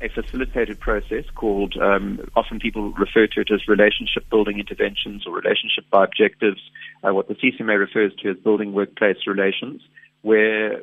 a 0.02 0.10
facilitated 0.10 0.80
process 0.80 1.26
called, 1.36 1.76
um, 1.78 2.20
often 2.36 2.60
people 2.60 2.92
refer 2.94 3.28
to 3.28 3.42
it 3.42 3.52
as 3.52 3.68
relationship 3.68 4.30
building 4.30 4.60
interventions 4.60 5.28
or 5.28 5.36
relationship 5.36 5.84
by 5.92 6.04
objectives, 6.06 6.62
uh, 7.04 7.14
what 7.14 7.28
the 7.28 7.36
CCMA 7.36 7.78
refers 7.78 8.14
to 8.16 8.30
as 8.30 8.38
building 8.38 8.74
workplace 8.74 9.28
relations, 9.28 9.82
where 10.22 10.82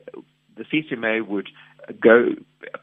the 0.57 0.65
CCMA 0.65 1.27
would 1.27 1.49
go 2.01 2.31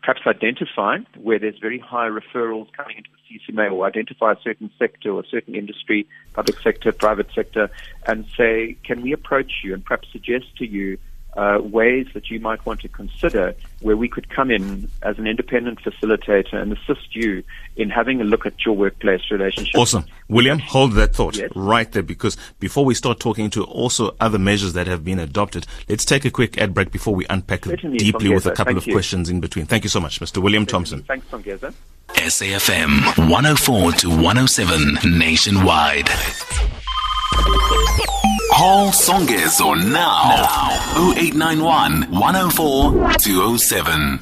perhaps 0.01 0.21
identify 0.25 0.97
where 1.17 1.37
there's 1.37 1.57
very 1.59 1.79
high 1.79 2.07
referrals 2.07 2.71
coming 2.73 2.97
into 2.97 3.09
the 3.11 3.53
CCMA 3.53 3.71
or 3.71 3.85
identify 3.85 4.31
a 4.31 4.35
certain 4.41 4.71
sector 4.79 5.11
or 5.11 5.21
a 5.21 5.27
certain 5.27 5.55
industry, 5.55 6.07
public 6.33 6.59
sector, 6.61 6.91
private 6.91 7.27
sector, 7.35 7.69
and 8.07 8.25
say, 8.37 8.77
can 8.85 9.01
we 9.01 9.11
approach 9.11 9.51
you 9.63 9.73
and 9.73 9.83
perhaps 9.83 10.07
suggest 10.11 10.45
to 10.57 10.65
you 10.65 10.97
uh, 11.35 11.59
ways 11.61 12.07
that 12.13 12.29
you 12.29 12.39
might 12.39 12.63
want 12.65 12.81
to 12.81 12.87
consider 12.87 13.55
where 13.81 13.97
we 13.97 14.07
could 14.07 14.29
come 14.29 14.51
in 14.51 14.89
as 15.01 15.17
an 15.17 15.27
independent 15.27 15.79
facilitator 15.81 16.53
and 16.53 16.73
assist 16.73 17.15
you 17.15 17.43
in 17.75 17.89
having 17.89 18.21
a 18.21 18.23
look 18.23 18.45
at 18.45 18.65
your 18.65 18.75
workplace 18.75 19.21
relationship. 19.31 19.75
Awesome. 19.75 20.05
William, 20.27 20.59
hold 20.59 20.93
that 20.93 21.15
thought 21.15 21.35
yes. 21.35 21.51
right 21.55 21.91
there 21.91 22.03
because 22.03 22.37
before 22.59 22.85
we 22.85 22.93
start 22.93 23.19
talking 23.19 23.49
to 23.51 23.63
also 23.63 24.15
other 24.19 24.39
measures 24.39 24.73
that 24.73 24.87
have 24.87 25.03
been 25.03 25.19
adopted, 25.19 25.65
let's 25.89 26.05
take 26.05 26.25
a 26.25 26.31
quick 26.31 26.57
ad 26.59 26.73
break 26.73 26.91
before 26.91 27.15
we 27.15 27.25
unpack 27.29 27.65
Certainly, 27.65 27.97
deeply 27.97 28.29
with 28.29 28.45
a 28.45 28.51
couple 28.51 28.73
Thank 28.73 28.77
of 28.77 28.87
you. 28.87 28.93
questions 28.93 29.29
in 29.29 29.39
between. 29.39 29.65
Thank 29.65 29.83
you 29.83 29.89
so 29.89 29.99
much, 29.99 30.19
Mr. 30.19 30.41
William 30.41 30.65
Thomson. 30.65 31.03
Thanks, 31.03 31.25
Songeza. 31.27 31.73
SAFM 32.09 33.29
104 33.29 33.91
to 33.93 34.09
107 34.09 35.17
nationwide. 35.17 36.09
Call 38.55 38.89
Songezo 38.89 39.73
now. 39.91 40.45
0891 41.11 42.11
104 42.11 42.91
207. 43.17 44.19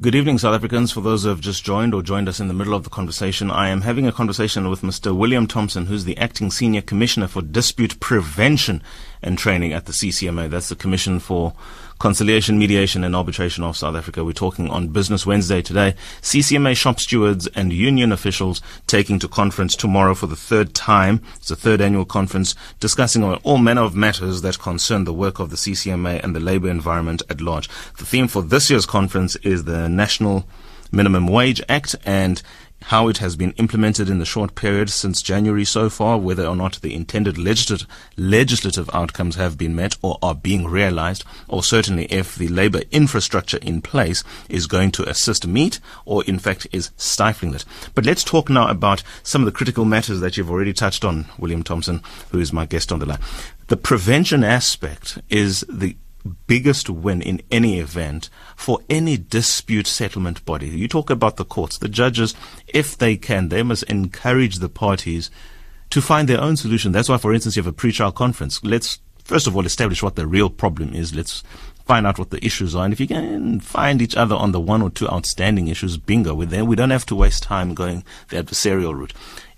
Good 0.00 0.14
evening, 0.14 0.38
South 0.38 0.54
Africans. 0.54 0.90
For 0.90 1.02
those 1.02 1.24
who 1.24 1.28
have 1.28 1.42
just 1.42 1.64
joined 1.64 1.92
or 1.92 2.00
joined 2.00 2.30
us 2.30 2.40
in 2.40 2.48
the 2.48 2.54
middle 2.54 2.72
of 2.72 2.84
the 2.84 2.88
conversation, 2.88 3.50
I 3.50 3.68
am 3.68 3.82
having 3.82 4.06
a 4.06 4.12
conversation 4.12 4.70
with 4.70 4.80
Mr. 4.80 5.14
William 5.14 5.46
Thomson, 5.46 5.84
who's 5.84 6.06
the 6.06 6.16
acting 6.16 6.50
senior 6.50 6.80
commissioner 6.80 7.26
for 7.26 7.42
dispute 7.42 8.00
prevention 8.00 8.82
and 9.22 9.38
training 9.38 9.72
at 9.72 9.86
the 9.86 9.92
CCMA. 9.92 10.50
That's 10.50 10.68
the 10.68 10.74
Commission 10.74 11.18
for 11.18 11.54
Conciliation, 11.98 12.58
Mediation 12.58 13.02
and 13.02 13.16
Arbitration 13.16 13.64
of 13.64 13.76
South 13.76 13.96
Africa. 13.96 14.24
We're 14.24 14.32
talking 14.32 14.70
on 14.70 14.88
Business 14.88 15.26
Wednesday 15.26 15.62
today. 15.62 15.96
CCMA 16.22 16.76
shop 16.76 17.00
stewards 17.00 17.48
and 17.48 17.72
union 17.72 18.12
officials 18.12 18.62
taking 18.86 19.18
to 19.18 19.26
conference 19.26 19.74
tomorrow 19.74 20.14
for 20.14 20.28
the 20.28 20.36
third 20.36 20.74
time. 20.74 21.20
It's 21.36 21.48
the 21.48 21.56
third 21.56 21.80
annual 21.80 22.04
conference 22.04 22.54
discussing 22.78 23.24
all 23.24 23.58
manner 23.58 23.82
of 23.82 23.96
matters 23.96 24.42
that 24.42 24.60
concern 24.60 25.04
the 25.04 25.12
work 25.12 25.40
of 25.40 25.50
the 25.50 25.56
CCMA 25.56 26.22
and 26.22 26.36
the 26.36 26.40
labor 26.40 26.70
environment 26.70 27.22
at 27.28 27.40
large. 27.40 27.68
The 27.98 28.06
theme 28.06 28.28
for 28.28 28.42
this 28.42 28.70
year's 28.70 28.86
conference 28.86 29.34
is 29.36 29.64
the 29.64 29.88
National 29.88 30.46
Minimum 30.92 31.26
Wage 31.26 31.60
Act 31.68 31.96
and 32.04 32.40
how 32.82 33.08
it 33.08 33.18
has 33.18 33.36
been 33.36 33.52
implemented 33.52 34.08
in 34.08 34.18
the 34.18 34.24
short 34.24 34.54
period 34.54 34.88
since 34.88 35.20
January 35.20 35.64
so 35.64 35.90
far, 35.90 36.18
whether 36.18 36.46
or 36.46 36.56
not 36.56 36.80
the 36.80 36.94
intended 36.94 37.36
legislative, 37.36 37.86
legislative 38.16 38.88
outcomes 38.94 39.36
have 39.36 39.58
been 39.58 39.74
met 39.74 39.96
or 40.02 40.18
are 40.22 40.34
being 40.34 40.66
realized, 40.66 41.24
or 41.48 41.62
certainly 41.62 42.04
if 42.06 42.36
the 42.36 42.48
labor 42.48 42.82
infrastructure 42.90 43.58
in 43.58 43.82
place 43.82 44.24
is 44.48 44.66
going 44.66 44.90
to 44.92 45.08
assist 45.08 45.46
meet 45.46 45.80
or 46.04 46.24
in 46.24 46.38
fact 46.38 46.66
is 46.72 46.90
stifling 46.96 47.54
it. 47.54 47.64
But 47.94 48.06
let's 48.06 48.24
talk 48.24 48.48
now 48.48 48.68
about 48.68 49.02
some 49.22 49.42
of 49.42 49.46
the 49.46 49.52
critical 49.52 49.84
matters 49.84 50.20
that 50.20 50.36
you've 50.36 50.50
already 50.50 50.72
touched 50.72 51.04
on, 51.04 51.26
William 51.38 51.62
Thomson, 51.62 52.02
who 52.30 52.38
is 52.38 52.52
my 52.52 52.66
guest 52.66 52.92
on 52.92 53.00
the 53.00 53.06
line. 53.06 53.20
The 53.68 53.76
prevention 53.76 54.44
aspect 54.44 55.18
is 55.28 55.64
the 55.68 55.96
biggest 56.46 56.88
win 56.88 57.22
in 57.22 57.42
any 57.50 57.78
event 57.78 58.30
for 58.56 58.80
any 58.88 59.16
dispute 59.16 59.86
settlement 59.86 60.44
body. 60.44 60.68
You 60.68 60.88
talk 60.88 61.10
about 61.10 61.36
the 61.36 61.44
courts, 61.44 61.78
the 61.78 61.88
judges, 61.88 62.34
if 62.66 62.96
they 62.96 63.16
can, 63.16 63.48
they 63.48 63.62
must 63.62 63.84
encourage 63.84 64.56
the 64.56 64.68
parties 64.68 65.30
to 65.90 66.02
find 66.02 66.28
their 66.28 66.40
own 66.40 66.56
solution. 66.56 66.92
That's 66.92 67.08
why, 67.08 67.18
for 67.18 67.32
instance, 67.32 67.56
you 67.56 67.62
have 67.62 67.72
a 67.72 67.72
pre-trial 67.72 68.12
conference. 68.12 68.62
Let's 68.62 69.00
first 69.28 69.46
of 69.46 69.54
all 69.54 69.66
establish 69.66 70.02
what 70.02 70.16
the 70.16 70.26
real 70.26 70.50
problem 70.50 70.94
is. 70.94 71.14
Let's 71.14 71.42
find 71.84 72.06
out 72.06 72.18
what 72.18 72.30
the 72.30 72.44
issues 72.44 72.74
are. 72.74 72.84
And 72.84 72.92
if 72.92 73.00
you 73.00 73.06
can 73.06 73.60
find 73.60 74.02
each 74.02 74.16
other 74.16 74.34
on 74.34 74.52
the 74.52 74.60
one 74.60 74.82
or 74.82 74.90
two 74.90 75.08
outstanding 75.08 75.68
issues, 75.68 75.96
bingo, 75.98 76.34
we 76.34 76.46
then 76.46 76.66
we 76.66 76.76
don't 76.76 76.90
have 76.90 77.06
to 77.06 77.14
waste 77.14 77.42
time 77.42 77.74
going 77.74 78.04
the 78.28 78.42
adversarial 78.42 78.94
route. 78.94 79.12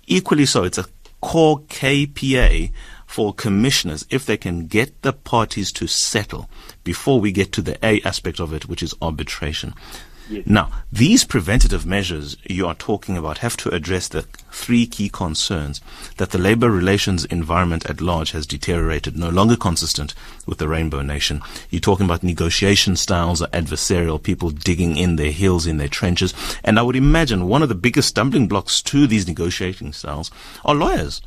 Equally 0.07 0.47
so, 0.47 0.65
it's 0.65 0.79
a 0.79 0.87
core 1.21 1.61
KPA 1.61 2.73
for 3.11 3.35
commissioners 3.35 4.07
if 4.09 4.25
they 4.25 4.37
can 4.37 4.69
get 4.69 5.03
the 5.03 5.13
parties 5.13 5.73
to 5.73 5.89
settle 5.89 6.49
before 6.85 7.19
we 7.19 7.33
get 7.33 7.51
to 7.51 7.61
the 7.61 7.77
A 7.85 8.01
aspect 8.03 8.39
of 8.39 8.53
it, 8.53 8.69
which 8.69 8.85
is 8.85 8.95
arbitration. 9.03 9.75
Now, 10.47 10.71
these 10.93 11.25
preventative 11.25 11.85
measures 11.85 12.37
you 12.49 12.69
are 12.69 12.75
talking 12.77 13.17
about 13.17 13.39
have 13.39 13.57
to 13.59 13.75
address 13.75 14.07
the 14.07 14.23
three 14.53 14.87
key 14.87 15.09
concerns 15.09 15.81
that 16.19 16.31
the 16.31 16.39
labor 16.39 16.71
relations 16.71 17.25
environment 17.25 17.85
at 17.91 18.01
large 18.01 18.31
has 18.31 18.47
deteriorated, 18.47 19.17
no 19.17 19.29
longer 19.29 19.57
consistent 19.57 20.15
with 20.47 20.59
the 20.59 20.69
Rainbow 20.69 21.03
Nation. 21.03 21.43
You're 21.69 21.81
talking 21.81 22.07
about 22.07 22.23
negotiation 22.23 22.95
styles 22.95 23.43
are 23.43 23.49
adversarial, 23.49 24.23
people 24.23 24.51
digging 24.51 24.97
in 24.97 25.17
their 25.17 25.33
heels 25.33 25.67
in 25.67 25.79
their 25.79 25.89
trenches. 25.89 26.33
And 26.63 26.79
I 26.79 26.83
would 26.83 26.95
imagine 26.95 27.49
one 27.49 27.65
of 27.65 27.69
the 27.69 27.75
biggest 27.75 28.11
stumbling 28.11 28.47
blocks 28.47 28.81
to 28.83 29.09
these 29.09 29.27
negotiating 29.27 29.95
styles 29.95 30.31
are 30.65 30.77
lawyers 30.77 31.21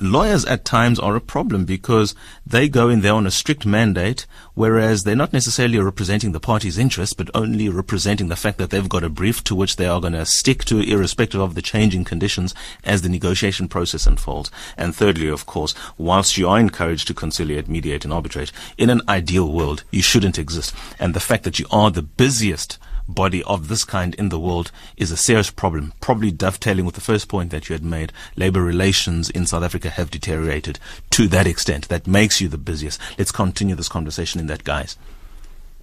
lawyers 0.00 0.44
at 0.44 0.64
times 0.64 0.98
are 0.98 1.16
a 1.16 1.20
problem 1.20 1.64
because 1.64 2.14
they 2.46 2.68
go 2.68 2.88
in 2.88 3.00
there 3.00 3.14
on 3.14 3.26
a 3.26 3.30
strict 3.30 3.66
mandate, 3.66 4.26
whereas 4.54 5.04
they're 5.04 5.16
not 5.16 5.32
necessarily 5.32 5.78
representing 5.78 6.32
the 6.32 6.40
party's 6.40 6.78
interests, 6.78 7.14
but 7.14 7.30
only 7.34 7.68
representing 7.68 8.28
the 8.28 8.36
fact 8.36 8.58
that 8.58 8.70
they've 8.70 8.88
got 8.88 9.04
a 9.04 9.08
brief 9.08 9.42
to 9.44 9.54
which 9.54 9.76
they 9.76 9.86
are 9.86 10.00
going 10.00 10.12
to 10.12 10.26
stick 10.26 10.64
to, 10.64 10.80
irrespective 10.80 11.40
of 11.40 11.54
the 11.54 11.62
changing 11.62 12.04
conditions 12.04 12.54
as 12.84 13.02
the 13.02 13.08
negotiation 13.08 13.68
process 13.68 14.06
unfolds. 14.06 14.50
And 14.76 14.94
thirdly, 14.94 15.28
of 15.28 15.46
course, 15.46 15.74
whilst 15.98 16.36
you 16.36 16.48
are 16.48 16.60
encouraged 16.60 17.06
to 17.08 17.14
conciliate, 17.14 17.68
mediate, 17.68 18.04
and 18.04 18.12
arbitrate, 18.12 18.52
in 18.78 18.90
an 18.90 19.02
ideal 19.08 19.52
world, 19.52 19.84
you 19.90 20.02
shouldn't 20.02 20.38
exist. 20.38 20.74
And 20.98 21.14
the 21.14 21.20
fact 21.20 21.44
that 21.44 21.58
you 21.58 21.66
are 21.70 21.90
the 21.90 22.02
busiest 22.02 22.78
body 23.08 23.42
of 23.44 23.68
this 23.68 23.84
kind 23.84 24.14
in 24.14 24.28
the 24.28 24.38
world 24.38 24.70
is 24.96 25.10
a 25.10 25.16
serious 25.16 25.50
problem. 25.50 25.92
Probably 26.00 26.30
dovetailing 26.30 26.84
with 26.84 26.94
the 26.94 27.00
first 27.00 27.28
point 27.28 27.50
that 27.50 27.68
you 27.68 27.74
had 27.74 27.84
made, 27.84 28.12
labor 28.36 28.62
relations 28.62 29.30
in 29.30 29.46
South 29.46 29.62
Africa 29.62 29.90
have 29.90 30.10
deteriorated 30.10 30.78
to 31.10 31.28
that 31.28 31.46
extent. 31.46 31.88
That 31.88 32.06
makes 32.06 32.40
you 32.40 32.48
the 32.48 32.58
busiest. 32.58 33.00
Let's 33.18 33.32
continue 33.32 33.74
this 33.74 33.88
conversation 33.88 34.40
in 34.40 34.46
that 34.46 34.64
guise. 34.64 34.96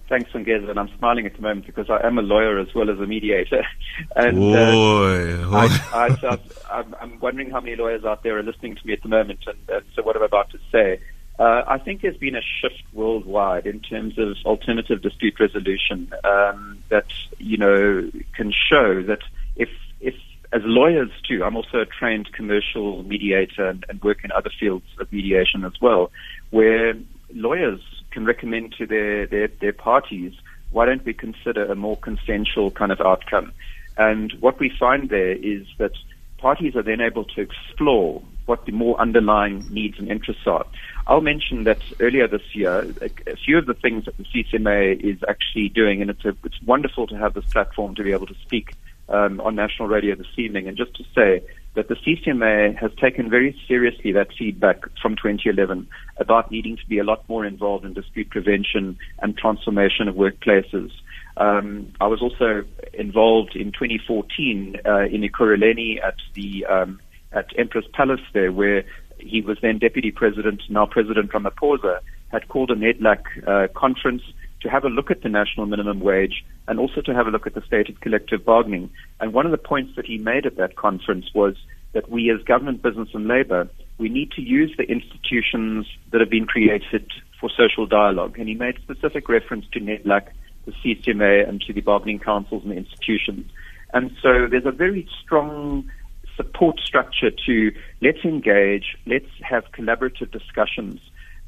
Thanks, 0.06 0.30
Songeza, 0.32 0.68
and 0.68 0.78
I'm 0.78 0.90
smiling 0.98 1.24
at 1.24 1.34
the 1.34 1.40
moment 1.40 1.64
because 1.64 1.88
I 1.88 2.06
am 2.06 2.18
a 2.18 2.22
lawyer 2.22 2.58
as 2.58 2.74
well 2.74 2.90
as 2.90 3.00
a 3.00 3.06
mediator. 3.06 3.66
and 4.16 4.36
Boy, 4.36 5.42
uh, 5.44 5.50
I, 5.50 5.88
I, 5.94 6.16
so 6.16 6.38
I'm, 6.70 6.94
I'm 7.00 7.20
wondering 7.20 7.50
how 7.50 7.60
many 7.60 7.74
lawyers 7.74 8.04
out 8.04 8.22
there 8.22 8.38
are 8.38 8.42
listening 8.42 8.76
to 8.76 8.86
me 8.86 8.92
at 8.92 9.02
the 9.02 9.08
moment, 9.08 9.40
and, 9.46 9.56
and 9.68 9.84
so 9.94 10.02
what 10.02 10.14
I'm 10.14 10.22
about 10.22 10.50
to 10.50 10.58
say. 10.70 11.00
Uh, 11.38 11.62
I 11.66 11.78
think 11.78 12.02
there's 12.02 12.16
been 12.16 12.36
a 12.36 12.42
shift 12.60 12.82
worldwide 12.92 13.66
in 13.66 13.80
terms 13.80 14.18
of 14.18 14.36
alternative 14.44 15.02
dispute 15.02 15.40
resolution 15.40 16.12
um, 16.22 16.78
that 16.90 17.06
you 17.38 17.56
know 17.56 18.10
can 18.34 18.52
show 18.52 19.02
that 19.02 19.18
if 19.56 19.68
if 20.00 20.14
as 20.52 20.62
lawyers 20.64 21.10
too, 21.28 21.42
I'm 21.42 21.56
also 21.56 21.80
a 21.80 21.86
trained 21.86 22.32
commercial 22.32 23.02
mediator 23.02 23.66
and, 23.66 23.84
and 23.88 24.00
work 24.02 24.22
in 24.22 24.30
other 24.30 24.50
fields 24.60 24.86
of 25.00 25.12
mediation 25.12 25.64
as 25.64 25.72
well, 25.80 26.12
where 26.50 26.94
lawyers 27.34 27.80
can 28.12 28.24
recommend 28.24 28.72
to 28.78 28.86
their, 28.86 29.26
their, 29.26 29.48
their 29.48 29.72
parties, 29.72 30.32
why 30.70 30.86
don't 30.86 31.04
we 31.04 31.12
consider 31.12 31.64
a 31.64 31.74
more 31.74 31.96
consensual 31.96 32.70
kind 32.70 32.92
of 32.92 33.00
outcome? 33.00 33.52
And 33.96 34.32
what 34.38 34.60
we 34.60 34.70
find 34.78 35.08
there 35.08 35.32
is 35.32 35.66
that 35.78 35.92
parties 36.38 36.76
are 36.76 36.82
then 36.82 37.00
able 37.00 37.24
to 37.24 37.40
explore 37.40 38.22
what 38.46 38.66
the 38.66 38.72
more 38.72 39.00
underlying 39.00 39.66
needs 39.70 39.98
and 39.98 40.08
interests 40.08 40.46
are. 40.46 40.66
I'll 41.06 41.20
mention 41.20 41.64
that 41.64 41.80
earlier 42.00 42.26
this 42.28 42.54
year, 42.54 42.94
a, 43.26 43.36
few 43.36 43.58
of 43.58 43.66
the 43.66 43.74
things 43.74 44.06
that 44.06 44.16
the 44.16 44.24
CCMA 44.24 45.00
is 45.00 45.18
actually 45.28 45.68
doing, 45.68 46.00
and 46.00 46.10
it's, 46.10 46.24
a, 46.24 46.34
it's 46.44 46.60
wonderful 46.62 47.06
to 47.08 47.16
have 47.16 47.34
this 47.34 47.44
platform 47.52 47.94
to 47.96 48.02
be 48.02 48.12
able 48.12 48.26
to 48.26 48.34
speak 48.42 48.74
um, 49.08 49.40
on 49.40 49.54
national 49.54 49.88
radio 49.88 50.14
this 50.14 50.26
evening, 50.38 50.66
and 50.66 50.76
just 50.76 50.94
to 50.96 51.04
say 51.14 51.42
that 51.74 51.88
the 51.88 51.96
CCMA 51.96 52.76
has 52.76 52.92
taken 53.00 53.28
very 53.28 53.58
seriously 53.66 54.12
that 54.12 54.28
feedback 54.38 54.84
from 55.02 55.16
2011 55.16 55.86
about 56.18 56.50
needing 56.50 56.76
to 56.76 56.86
be 56.86 56.98
a 56.98 57.04
lot 57.04 57.28
more 57.28 57.44
involved 57.44 57.84
in 57.84 57.92
dispute 57.92 58.30
prevention 58.30 58.96
and 59.20 59.36
transformation 59.36 60.08
of 60.08 60.14
workplaces. 60.14 60.90
Um, 61.36 61.92
I 62.00 62.06
was 62.06 62.22
also 62.22 62.64
involved 62.92 63.56
in 63.56 63.72
2014 63.72 64.76
uh, 64.86 65.00
in 65.00 65.22
Ekurhuleni 65.22 66.02
at 66.02 66.14
the 66.34 66.64
um, 66.66 67.00
at 67.34 67.46
Emperors 67.58 67.86
Palace 67.92 68.20
there, 68.32 68.52
where 68.52 68.84
he 69.18 69.40
was 69.40 69.58
then 69.62 69.78
deputy 69.78 70.10
president, 70.10 70.62
now 70.68 70.86
President 70.86 71.30
Ramaphosa, 71.32 72.00
had 72.30 72.48
called 72.48 72.70
a 72.70 72.74
NEDLAC 72.74 73.22
uh, 73.46 73.68
conference 73.74 74.22
to 74.60 74.68
have 74.68 74.84
a 74.84 74.88
look 74.88 75.10
at 75.10 75.22
the 75.22 75.28
national 75.28 75.66
minimum 75.66 76.00
wage 76.00 76.44
and 76.66 76.78
also 76.78 77.00
to 77.02 77.14
have 77.14 77.26
a 77.26 77.30
look 77.30 77.46
at 77.46 77.54
the 77.54 77.62
state 77.62 77.88
of 77.88 78.00
collective 78.00 78.44
bargaining. 78.44 78.90
And 79.20 79.32
one 79.32 79.46
of 79.46 79.52
the 79.52 79.58
points 79.58 79.94
that 79.96 80.06
he 80.06 80.18
made 80.18 80.46
at 80.46 80.56
that 80.56 80.76
conference 80.76 81.26
was 81.34 81.54
that 81.92 82.10
we 82.10 82.30
as 82.30 82.42
government, 82.42 82.82
business 82.82 83.10
and 83.14 83.28
labor, 83.28 83.68
we 83.98 84.08
need 84.08 84.32
to 84.32 84.42
use 84.42 84.74
the 84.76 84.84
institutions 84.84 85.86
that 86.10 86.20
have 86.20 86.30
been 86.30 86.46
created 86.46 87.10
for 87.38 87.50
social 87.50 87.86
dialogue. 87.86 88.38
And 88.38 88.48
he 88.48 88.54
made 88.54 88.76
specific 88.82 89.28
reference 89.28 89.66
to 89.72 89.80
NEDLAC, 89.80 90.28
the 90.64 90.72
CCMA, 90.72 91.48
and 91.48 91.60
to 91.62 91.72
the 91.72 91.82
bargaining 91.82 92.18
councils 92.18 92.62
and 92.62 92.72
the 92.72 92.76
institutions. 92.76 93.50
And 93.92 94.10
so 94.22 94.48
there's 94.50 94.66
a 94.66 94.72
very 94.72 95.08
strong 95.22 95.88
support 96.36 96.80
structure 96.80 97.30
to 97.46 97.72
let's 98.00 98.24
engage, 98.24 98.96
let's 99.06 99.28
have 99.42 99.64
collaborative 99.72 100.30
discussions. 100.30 101.00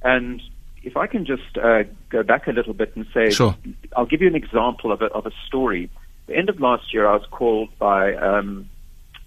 And 0.02 0.40
if 0.82 0.96
I 0.96 1.06
can 1.06 1.26
just 1.26 1.58
uh, 1.58 1.82
go 2.10 2.22
back 2.22 2.46
a 2.46 2.52
little 2.52 2.74
bit 2.74 2.94
and 2.94 3.06
say, 3.12 3.30
sure. 3.30 3.56
I'll 3.96 4.06
give 4.06 4.22
you 4.22 4.28
an 4.28 4.36
example 4.36 4.92
of 4.92 5.02
a, 5.02 5.06
of 5.06 5.26
a 5.26 5.32
story. 5.46 5.90
The 6.26 6.36
end 6.36 6.48
of 6.48 6.60
last 6.60 6.92
year, 6.94 7.06
I 7.06 7.14
was 7.14 7.26
called 7.30 7.70
by 7.78 8.14
um, 8.14 8.68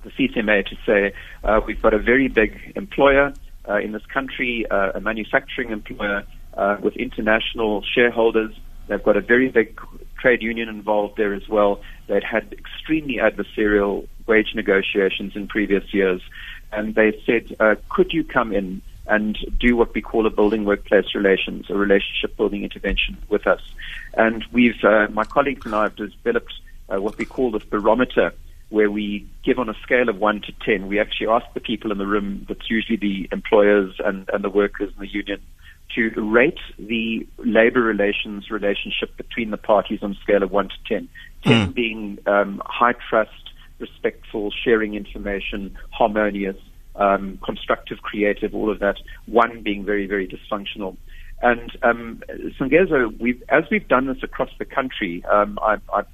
the 0.04 0.10
CCMA 0.12 0.66
to 0.68 0.76
say 0.86 1.14
uh, 1.44 1.60
we've 1.66 1.82
got 1.82 1.94
a 1.94 2.00
very 2.00 2.28
big 2.28 2.74
employer 2.76 3.34
uh, 3.68 3.78
in 3.78 3.92
this 3.92 4.06
country, 4.06 4.66
uh, 4.70 4.92
a 4.96 5.02
manufacturing 5.02 5.72
employer 5.72 6.24
uh, 6.56 6.78
with 6.82 6.96
international 6.96 7.84
shareholders. 7.84 8.56
They've 8.88 9.04
got 9.04 9.18
a 9.18 9.22
very 9.22 9.50
big 9.50 9.80
trade 10.20 10.42
union 10.42 10.68
involved 10.70 11.18
there 11.18 11.34
as 11.34 11.48
well. 11.48 11.82
They'd 12.08 12.24
had 12.24 12.54
extremely 12.54 13.18
adversarial 13.18 14.08
wage 14.30 14.54
negotiations 14.56 15.36
in 15.36 15.48
previous 15.48 15.94
years, 15.94 16.22
and 16.72 16.96
they 16.96 17.22
said, 17.26 17.56
uh, 17.60 17.76
"Could 17.90 18.14
you 18.14 18.24
come 18.24 18.54
in 18.54 18.82
and 19.10 19.38
do 19.60 19.76
what 19.76 19.94
we 19.94 20.02
call 20.02 20.26
a 20.28 20.30
building 20.30 20.66
workplace 20.66 21.16
relations, 21.16 21.66
a 21.70 21.74
relationship 21.74 22.38
building 22.38 22.64
intervention 22.64 23.18
with 23.28 23.48
us. 23.48 23.62
And 24.14 24.46
we've, 24.52 24.82
uh, 24.84 25.08
my 25.12 25.24
colleagues 25.24 25.66
and 25.66 25.74
I 25.74 25.84
have 25.84 25.96
developed 25.96 26.54
uh, 26.90 27.02
what 27.02 27.18
we 27.18 27.26
call 27.26 27.52
this 27.52 27.64
barometer, 27.64 28.34
where 28.70 28.92
we 28.92 29.28
give 29.44 29.58
on 29.58 29.68
a 29.68 29.74
scale 29.82 30.10
of 30.10 30.20
1 30.20 30.42
to 30.42 30.54
10. 30.64 30.88
We 30.88 31.00
actually 31.00 31.28
ask 31.28 31.46
the 31.56 31.60
people 31.60 31.92
in 31.92 31.98
the 31.98 32.06
room, 32.06 32.46
that's 32.48 32.70
usually 32.70 32.98
the 32.98 33.28
employers 33.32 33.96
and, 34.00 34.30
and 34.32 34.44
the 34.44 34.50
workers 34.50 34.94
in 34.94 35.00
the 35.00 35.12
union, 35.12 35.42
to 35.96 36.10
rate 36.22 36.60
the 36.78 37.28
labor 37.40 37.82
relations 37.82 38.52
relationship 38.52 39.18
between 39.18 39.50
the 39.50 39.58
parties 39.58 40.04
on 40.04 40.12
a 40.12 40.16
scale 40.22 40.44
of 40.44 40.52
1 40.52 40.70
to 40.70 40.76
10. 40.88 41.10
10 41.46 41.68
mm. 41.68 41.74
being 41.74 42.20
um, 42.28 42.62
high 42.64 42.94
trust, 43.10 43.49
respectful, 43.80 44.52
sharing 44.52 44.96
information, 44.96 45.78
harmonious, 45.92 46.58
um, 46.96 47.40
constructive, 47.44 48.00
creative, 48.02 48.54
all 48.54 48.72
of 48.72 48.80
that. 48.80 48.98
One 49.26 49.62
being 49.62 49.86
very, 49.86 50.08
very 50.08 50.28
dysfunctional. 50.28 50.98
And 51.42 51.72
um, 51.84 52.22
Songezo, 52.60 53.18
we've, 53.20 53.42
as 53.50 53.64
we've 53.72 53.88
done 53.88 54.08
this 54.08 54.22
across 54.24 54.50
the 54.60 54.66
country, 54.66 55.24
um, 55.32 55.58
I, 55.62 55.78
I've 55.94 56.08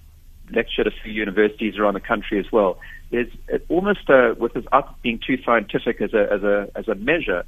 lectured 0.52 0.86
a 0.86 0.92
few 1.04 1.12
universities 1.12 1.78
around 1.80 1.96
the 1.96 2.00
country 2.00 2.40
as 2.40 2.52
well. 2.52 2.78
There's 3.12 3.32
almost 3.68 4.08
a, 4.10 4.36
without 4.38 5.02
being 5.02 5.20
too 5.26 5.38
scientific 5.44 6.02
as 6.02 6.14
a, 6.14 6.32
as 6.32 6.44
a, 6.44 6.70
as 6.76 6.88
a 6.88 6.96
measure, 6.96 7.44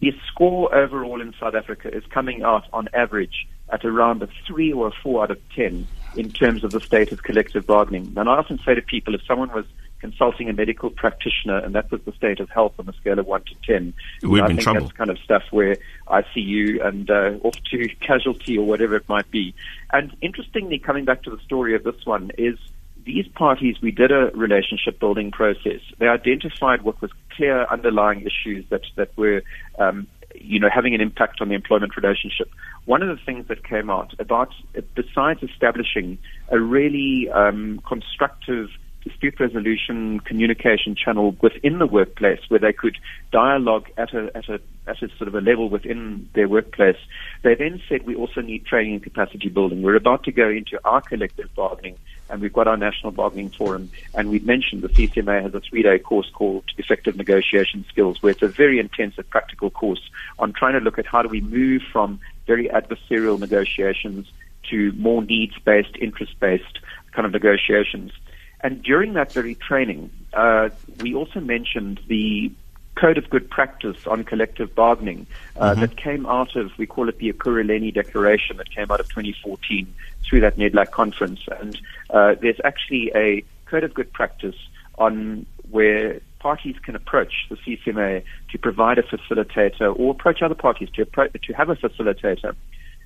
the 0.00 0.12
score 0.30 0.74
overall 0.74 1.20
in 1.20 1.34
South 1.40 1.54
Africa 1.54 1.94
is 1.94 2.04
coming 2.10 2.42
out 2.42 2.64
on 2.72 2.88
average 2.94 3.46
at 3.70 3.84
around 3.84 4.22
a 4.22 4.28
three 4.46 4.72
or 4.72 4.88
a 4.88 4.92
four 5.02 5.22
out 5.22 5.30
of 5.30 5.38
ten 5.54 5.86
in 6.16 6.30
terms 6.30 6.64
of 6.64 6.70
the 6.70 6.80
state 6.80 7.12
of 7.12 7.22
collective 7.22 7.66
bargaining. 7.66 8.12
And 8.16 8.28
I 8.28 8.36
often 8.36 8.58
say 8.64 8.74
to 8.74 8.82
people, 8.82 9.14
if 9.14 9.22
someone 9.26 9.52
was 9.52 9.66
consulting 10.00 10.48
a 10.48 10.52
medical 10.52 10.90
practitioner, 10.90 11.58
and 11.58 11.74
that 11.74 11.90
was 11.90 12.00
the 12.04 12.12
state 12.12 12.40
of 12.40 12.50
health 12.50 12.74
on 12.78 12.88
a 12.88 12.92
scale 12.94 13.18
of 13.18 13.26
one 13.26 13.42
to 13.42 13.54
ten. 13.66 13.94
We've 14.22 14.42
I 14.42 14.48
think 14.48 14.60
trouble. 14.60 14.82
that's 14.82 14.92
kind 14.92 15.10
of 15.10 15.18
stuff 15.18 15.42
where 15.50 15.76
I 16.08 16.22
see 16.34 16.40
you 16.40 16.82
and 16.82 17.10
uh, 17.10 17.32
off 17.42 17.56
to 17.70 17.88
casualty 18.00 18.58
or 18.58 18.66
whatever 18.66 18.96
it 18.96 19.08
might 19.08 19.30
be. 19.30 19.54
And 19.92 20.16
interestingly, 20.20 20.78
coming 20.78 21.04
back 21.04 21.22
to 21.22 21.30
the 21.30 21.38
story 21.40 21.74
of 21.74 21.84
this 21.84 22.04
one 22.04 22.30
is 22.36 22.58
these 23.04 23.26
parties, 23.28 23.76
we 23.80 23.92
did 23.92 24.10
a 24.10 24.30
relationship 24.34 24.98
building 24.98 25.30
process. 25.30 25.80
They 25.98 26.08
identified 26.08 26.82
what 26.82 27.00
was 27.00 27.12
clear 27.36 27.64
underlying 27.70 28.22
issues 28.22 28.64
that, 28.70 28.82
that 28.96 29.16
were, 29.16 29.42
um, 29.78 30.08
you 30.34 30.60
know, 30.60 30.68
having 30.72 30.94
an 30.94 31.00
impact 31.00 31.40
on 31.40 31.48
the 31.48 31.54
employment 31.54 31.96
relationship. 31.96 32.50
One 32.84 33.02
of 33.02 33.08
the 33.08 33.22
things 33.24 33.48
that 33.48 33.64
came 33.64 33.90
out 33.90 34.14
about, 34.18 34.52
besides 34.94 35.42
establishing 35.42 36.18
a 36.48 36.60
really 36.60 37.28
um, 37.30 37.80
constructive 37.86 38.68
dispute 39.06 39.38
resolution 39.38 40.18
communication 40.20 40.96
channel 40.96 41.36
within 41.40 41.78
the 41.78 41.86
workplace 41.86 42.40
where 42.48 42.58
they 42.58 42.72
could 42.72 42.98
dialogue 43.30 43.86
at 43.96 44.12
a, 44.12 44.36
at 44.36 44.48
a, 44.48 44.60
at 44.88 45.00
a 45.00 45.08
sort 45.16 45.28
of 45.28 45.34
a 45.36 45.40
level 45.40 45.68
within 45.68 46.28
their 46.34 46.48
workplace. 46.48 46.96
They 47.42 47.54
then 47.54 47.80
said 47.88 48.04
we 48.04 48.16
also 48.16 48.40
need 48.40 48.66
training 48.66 48.94
and 48.94 49.02
capacity 49.02 49.48
building. 49.48 49.82
We're 49.82 49.94
about 49.94 50.24
to 50.24 50.32
go 50.32 50.48
into 50.48 50.80
our 50.84 51.00
collective 51.00 51.54
bargaining 51.54 51.98
and 52.28 52.40
we've 52.40 52.52
got 52.52 52.66
our 52.66 52.76
national 52.76 53.12
bargaining 53.12 53.50
forum 53.56 53.90
and 54.14 54.30
we've 54.30 54.44
mentioned 54.44 54.82
the 54.82 54.88
CCMA 54.88 55.42
has 55.42 55.54
a 55.54 55.60
three 55.60 55.82
day 55.82 55.98
course 55.98 56.30
called 56.34 56.64
effective 56.78 57.16
negotiation 57.16 57.84
skills 57.88 58.18
where 58.20 58.32
it's 58.32 58.42
a 58.42 58.48
very 58.48 58.78
intensive 58.78 59.28
practical 59.30 59.70
course 59.70 60.10
on 60.38 60.52
trying 60.52 60.74
to 60.74 60.80
look 60.80 60.98
at 60.98 61.06
how 61.06 61.22
do 61.22 61.28
we 61.28 61.40
move 61.40 61.82
from 61.92 62.20
very 62.46 62.68
adversarial 62.68 63.38
negotiations 63.38 64.26
to 64.70 64.92
more 64.92 65.22
needs 65.22 65.54
based, 65.64 65.96
interest 66.00 66.38
based 66.40 66.80
kind 67.12 67.26
of 67.26 67.32
negotiations. 67.32 68.12
And 68.60 68.82
during 68.82 69.14
that 69.14 69.32
very 69.32 69.54
training, 69.54 70.10
uh, 70.32 70.70
we 70.98 71.14
also 71.14 71.40
mentioned 71.40 72.00
the 72.08 72.50
code 72.96 73.18
of 73.18 73.30
good 73.30 73.48
practice 73.48 74.06
on 74.06 74.24
collective 74.24 74.74
bargaining 74.74 75.26
uh, 75.56 75.70
mm-hmm. 75.70 75.80
that 75.82 75.96
came 75.96 76.26
out 76.26 76.56
of, 76.56 76.76
we 76.78 76.86
call 76.86 77.08
it 77.08 77.18
the 77.18 77.32
Ekurhuleni 77.32 77.94
Declaration 77.94 78.56
that 78.56 78.70
came 78.70 78.90
out 78.90 79.00
of 79.00 79.08
2014 79.08 79.94
through 80.24 80.40
that 80.40 80.56
NEDLAC 80.56 80.90
conference. 80.90 81.40
And 81.60 81.80
uh, 82.10 82.34
there's 82.40 82.60
actually 82.64 83.12
a 83.14 83.44
code 83.66 83.84
of 83.84 83.94
good 83.94 84.12
practice 84.12 84.56
on 84.98 85.46
where 85.70 86.20
parties 86.40 86.76
can 86.82 86.96
approach 86.96 87.46
the 87.50 87.56
CCMA 87.56 88.22
to 88.50 88.58
provide 88.58 88.98
a 88.98 89.02
facilitator 89.02 89.98
or 89.98 90.12
approach 90.12 90.42
other 90.42 90.54
parties 90.54 90.88
to, 90.94 91.04
appro- 91.04 91.30
to 91.42 91.52
have 91.52 91.68
a 91.68 91.76
facilitator. 91.76 92.54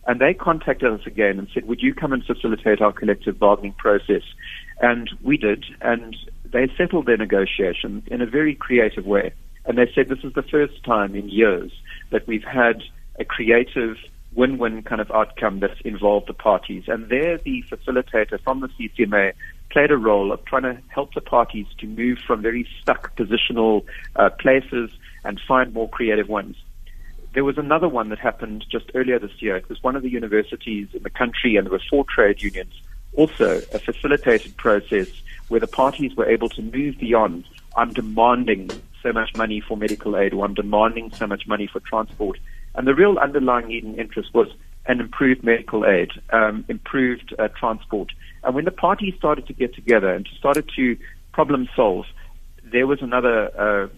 And 0.07 0.21
they 0.21 0.35
contacted 0.35 0.93
us 0.93 1.07
again 1.07 1.39
and 1.39 1.49
said, 1.53 1.67
would 1.67 1.83
you 1.83 1.95
come 1.95 2.13
and 2.13 2.25
facilitate 2.25 2.81
our 2.81 2.93
collective 2.93 3.39
bargaining 3.39 3.75
process? 3.75 4.23
And 4.81 5.11
we 5.23 5.37
did, 5.37 5.65
and 5.81 6.17
they 6.45 6.71
settled 6.77 7.07
their 7.07 7.17
negotiations 7.17 8.05
in 8.07 8.23
a 8.23 8.27
very 8.27 8.55
creative 8.55 9.05
way. 9.05 9.33
And 9.67 9.79
they 9.79 9.91
said 9.95 10.09
this 10.09 10.25
is 10.25 10.33
the 10.33 10.43
first 10.43 10.83
time 10.85 11.15
in 11.15 11.29
years 11.29 11.73
that 12.11 12.27
we've 12.27 12.45
had 12.45 12.83
a 13.19 13.25
creative 13.25 13.97
win-win 14.35 14.83
kind 14.83 15.01
of 15.01 15.11
outcome 15.11 15.61
that's 15.61 15.81
involved 15.85 16.29
the 16.29 16.35
parties. 16.35 16.85
And 16.87 17.09
there, 17.09 17.39
the 17.39 17.65
facilitator 17.71 18.41
from 18.41 18.61
the 18.61 18.69
CCMA 18.69 19.33
played 19.71 19.91
a 19.91 19.97
role 19.97 20.33
of 20.33 20.45
trying 20.45 20.63
to 20.63 20.79
help 20.89 21.15
the 21.15 21.21
parties 21.21 21.67
to 21.79 21.87
move 21.87 22.19
from 22.27 22.43
very 22.43 22.67
stuck 22.81 23.17
positional 23.17 23.85
uh, 24.17 24.31
places 24.31 24.91
and 25.25 25.41
find 25.47 25.75
more 25.75 25.89
creative 25.89 26.29
ones. 26.29 26.57
There 27.35 27.45
was 27.45 27.59
another 27.59 27.89
one 27.89 28.09
that 28.09 28.19
happened 28.19 28.65
just 28.71 28.91
earlier 28.95 29.19
this 29.19 29.41
year. 29.41 29.57
It 29.57 29.69
was 29.69 29.83
one 29.83 29.95
of 29.95 30.03
the 30.03 30.11
universities 30.11 30.89
in 30.93 31.03
the 31.03 31.11
country, 31.11 31.57
and 31.57 31.67
there 31.67 31.73
were 31.73 31.83
four 31.91 32.05
trade 32.05 32.43
unions 32.43 32.73
also 33.17 33.59
a 33.73 33.79
facilitated 33.79 34.57
process 34.57 35.09
where 35.49 35.61
the 35.61 35.67
parties 35.67 36.15
were 36.17 36.29
able 36.29 36.49
to 36.49 36.63
move 36.63 36.99
beyond 36.99 37.45
I'm 37.77 37.93
demanding 37.93 38.71
so 39.03 39.13
much 39.13 39.35
money 39.37 39.61
for 39.61 39.77
medical 39.77 40.17
aid 40.17 40.35
or 40.35 40.45
I'm 40.45 40.55
demanding 40.55 41.13
so 41.13 41.27
much 41.27 41.47
money 41.47 41.67
for 41.67 41.81
transport. 41.81 42.39
And 42.75 42.87
the 42.87 42.95
real 42.95 43.19
underlying 43.19 43.69
need 43.69 43.85
and 43.85 43.99
interest 43.99 44.33
was 44.35 44.49
an 44.87 45.01
improved 45.01 45.45
medical 45.45 45.87
aid, 45.87 46.11
um, 46.31 46.65
improved 46.69 47.35
uh, 47.39 47.49
transport. 47.49 48.13
And 48.43 48.55
when 48.55 48.65
the 48.65 48.71
parties 48.71 49.15
started 49.19 49.47
to 49.47 49.53
get 49.53 49.75
together 49.75 50.13
and 50.13 50.29
started 50.39 50.71
to 50.77 50.97
problem 51.33 51.69
solve, 51.77 52.07
there 52.65 52.87
was 52.87 53.03
another 53.03 53.51
uh, 53.59 53.89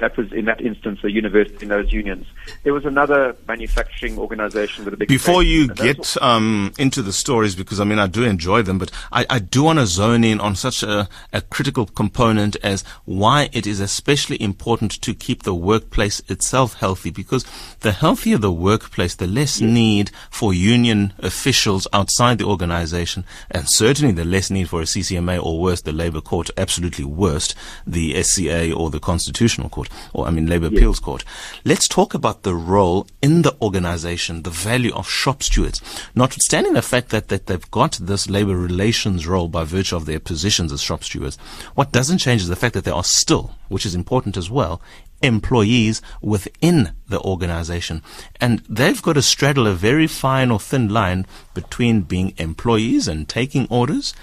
that 0.00 0.16
was 0.16 0.32
in 0.32 0.46
that 0.46 0.60
instance 0.60 1.00
a 1.04 1.10
university 1.10 1.62
in 1.62 1.68
those 1.68 1.92
unions. 1.92 2.26
There 2.64 2.74
was 2.74 2.84
another 2.84 3.36
manufacturing 3.46 4.18
organization 4.18 4.84
with 4.84 4.94
a 4.94 4.96
big. 4.96 5.08
Before 5.08 5.42
you 5.42 5.68
get 5.68 6.20
um, 6.22 6.72
into 6.78 7.02
the 7.02 7.12
stories, 7.12 7.54
because 7.54 7.80
I 7.80 7.84
mean 7.84 7.98
I 7.98 8.06
do 8.06 8.24
enjoy 8.24 8.62
them, 8.62 8.78
but 8.78 8.90
I, 9.12 9.26
I 9.30 9.38
do 9.38 9.64
want 9.64 9.78
to 9.78 9.86
zone 9.86 10.24
in 10.24 10.40
on 10.40 10.56
such 10.56 10.82
a, 10.82 11.08
a 11.32 11.42
critical 11.42 11.86
component 11.86 12.56
as 12.62 12.82
why 13.04 13.48
it 13.52 13.66
is 13.66 13.80
especially 13.80 14.40
important 14.42 15.00
to 15.02 15.14
keep 15.14 15.42
the 15.42 15.54
workplace 15.54 16.20
itself 16.28 16.74
healthy. 16.74 17.10
Because 17.10 17.44
the 17.80 17.92
healthier 17.92 18.38
the 18.38 18.52
workplace, 18.52 19.14
the 19.14 19.26
less 19.26 19.60
yes. 19.60 19.70
need 19.70 20.10
for 20.30 20.52
union 20.52 21.12
officials 21.18 21.86
outside 21.92 22.38
the 22.38 22.44
organization, 22.44 23.24
and 23.50 23.68
certainly 23.68 24.12
the 24.12 24.24
less 24.24 24.50
need 24.50 24.68
for 24.68 24.80
a 24.80 24.84
CCMA 24.84 25.42
or 25.42 25.60
worse, 25.60 25.82
the 25.82 25.92
Labour 25.92 26.20
Court, 26.20 26.50
absolutely 26.56 27.04
worst, 27.04 27.54
the 27.86 28.20
SCA 28.22 28.72
or 28.72 28.90
the 28.90 29.00
Constitutional 29.00 29.68
Court 29.68 29.89
or 30.12 30.26
I 30.26 30.30
mean 30.30 30.46
Labour 30.46 30.66
yes. 30.66 30.74
Appeals 30.74 31.00
Court. 31.00 31.24
Let's 31.64 31.88
talk 31.88 32.14
about 32.14 32.42
the 32.42 32.54
role 32.54 33.06
in 33.22 33.42
the 33.42 33.56
organization, 33.60 34.42
the 34.42 34.50
value 34.50 34.94
of 34.94 35.08
shop 35.08 35.42
stewards. 35.42 35.80
Notwithstanding 36.14 36.74
the 36.74 36.82
fact 36.82 37.10
that, 37.10 37.28
that 37.28 37.46
they've 37.46 37.70
got 37.70 37.98
this 38.00 38.28
labour 38.28 38.56
relations 38.56 39.26
role 39.26 39.48
by 39.48 39.64
virtue 39.64 39.96
of 39.96 40.06
their 40.06 40.20
positions 40.20 40.72
as 40.72 40.82
shop 40.82 41.04
stewards, 41.04 41.36
what 41.74 41.92
doesn't 41.92 42.18
change 42.18 42.42
is 42.42 42.48
the 42.48 42.56
fact 42.56 42.74
that 42.74 42.84
they 42.84 42.90
are 42.90 43.04
still, 43.04 43.54
which 43.68 43.86
is 43.86 43.94
important 43.94 44.36
as 44.36 44.50
well, 44.50 44.80
employees 45.22 46.00
within 46.20 46.92
the 47.08 47.20
organization. 47.20 48.02
And 48.40 48.60
they've 48.68 49.02
got 49.02 49.14
to 49.14 49.22
straddle 49.22 49.66
a 49.66 49.74
very 49.74 50.06
fine 50.06 50.50
or 50.50 50.60
thin 50.60 50.88
line 50.88 51.26
between 51.54 52.02
being 52.02 52.34
employees 52.38 53.08
and 53.08 53.28
taking 53.28 53.66
orders 53.68 54.14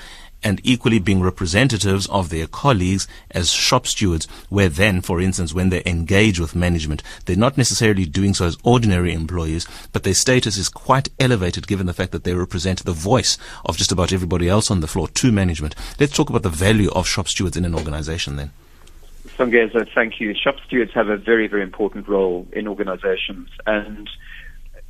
and 0.43 0.61
equally 0.63 0.99
being 0.99 1.21
representatives 1.21 2.07
of 2.07 2.29
their 2.29 2.47
colleagues 2.47 3.07
as 3.31 3.51
shop 3.51 3.87
stewards, 3.87 4.25
where 4.49 4.69
then, 4.69 5.01
for 5.01 5.19
instance, 5.19 5.53
when 5.53 5.69
they 5.69 5.83
engage 5.85 6.39
with 6.39 6.55
management, 6.55 7.03
they're 7.25 7.35
not 7.35 7.57
necessarily 7.57 8.05
doing 8.05 8.33
so 8.33 8.45
as 8.45 8.57
ordinary 8.63 9.13
employees, 9.13 9.67
but 9.91 10.03
their 10.03 10.13
status 10.13 10.57
is 10.57 10.69
quite 10.69 11.09
elevated 11.19 11.67
given 11.67 11.85
the 11.85 11.93
fact 11.93 12.11
that 12.11 12.23
they 12.23 12.33
represent 12.33 12.83
the 12.83 12.91
voice 12.91 13.37
of 13.65 13.77
just 13.77 13.91
about 13.91 14.13
everybody 14.13 14.47
else 14.47 14.69
on 14.69 14.81
the 14.81 14.87
floor 14.87 15.07
to 15.07 15.31
management. 15.31 15.75
Let's 15.99 16.15
talk 16.15 16.29
about 16.29 16.43
the 16.43 16.49
value 16.49 16.89
of 16.91 17.07
shop 17.07 17.27
stewards 17.27 17.57
in 17.57 17.65
an 17.65 17.75
organization 17.75 18.35
then. 18.35 18.51
Songeza, 19.37 19.87
thank 19.93 20.19
you. 20.19 20.33
Shop 20.33 20.55
stewards 20.65 20.91
have 20.93 21.09
a 21.09 21.17
very, 21.17 21.47
very 21.47 21.61
important 21.61 22.07
role 22.07 22.47
in 22.53 22.67
organizations. 22.67 23.49
And 23.67 24.09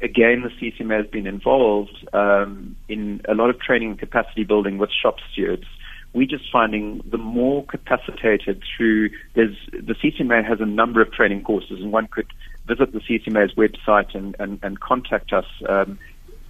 again, 0.01 0.43
the 0.43 0.49
CCMA 0.49 0.97
has 0.97 1.07
been 1.07 1.27
involved 1.27 2.07
um, 2.13 2.75
in 2.88 3.21
a 3.27 3.33
lot 3.33 3.49
of 3.49 3.60
training 3.60 3.91
and 3.91 3.99
capacity 3.99 4.43
building 4.43 4.77
with 4.77 4.91
shop 4.91 5.17
stewards. 5.31 5.65
We're 6.13 6.27
just 6.27 6.51
finding 6.51 7.01
the 7.05 7.17
more 7.17 7.65
capacitated 7.65 8.63
through, 8.75 9.10
there's, 9.33 9.55
the 9.71 9.93
CCMA 9.93 10.47
has 10.47 10.62
a 10.62 10.65
number 10.65 11.01
of 11.01 11.12
training 11.12 11.43
courses, 11.43 11.79
and 11.81 11.91
one 11.91 12.07
could 12.07 12.27
visit 12.65 12.91
the 12.91 12.99
CCMA's 12.99 13.53
website 13.53 14.15
and, 14.15 14.36
and, 14.39 14.60
and 14.63 14.79
contact 14.79 15.33
us 15.33 15.45
um, 15.67 15.99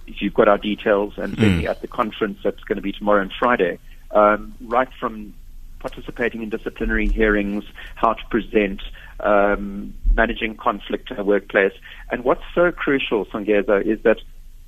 if 0.06 0.22
you've 0.22 0.34
got 0.34 0.48
our 0.48 0.58
details 0.58 1.14
and 1.16 1.36
mm. 1.36 1.64
at 1.64 1.80
the 1.80 1.88
conference 1.88 2.38
that's 2.42 2.62
going 2.64 2.76
to 2.76 2.82
be 2.82 2.92
tomorrow 2.92 3.22
and 3.22 3.32
Friday. 3.38 3.78
Um, 4.10 4.54
right 4.62 4.88
from 4.98 5.34
participating 5.78 6.42
in 6.42 6.48
disciplinary 6.48 7.08
hearings, 7.08 7.64
how 7.94 8.14
to 8.14 8.24
present, 8.30 8.82
um, 9.20 9.94
managing 10.14 10.56
conflict 10.56 11.10
in 11.10 11.18
a 11.18 11.24
workplace. 11.24 11.72
And 12.10 12.24
what's 12.24 12.42
so 12.54 12.72
crucial, 12.72 13.26
Songeza, 13.26 13.84
is 13.84 14.02
that 14.02 14.18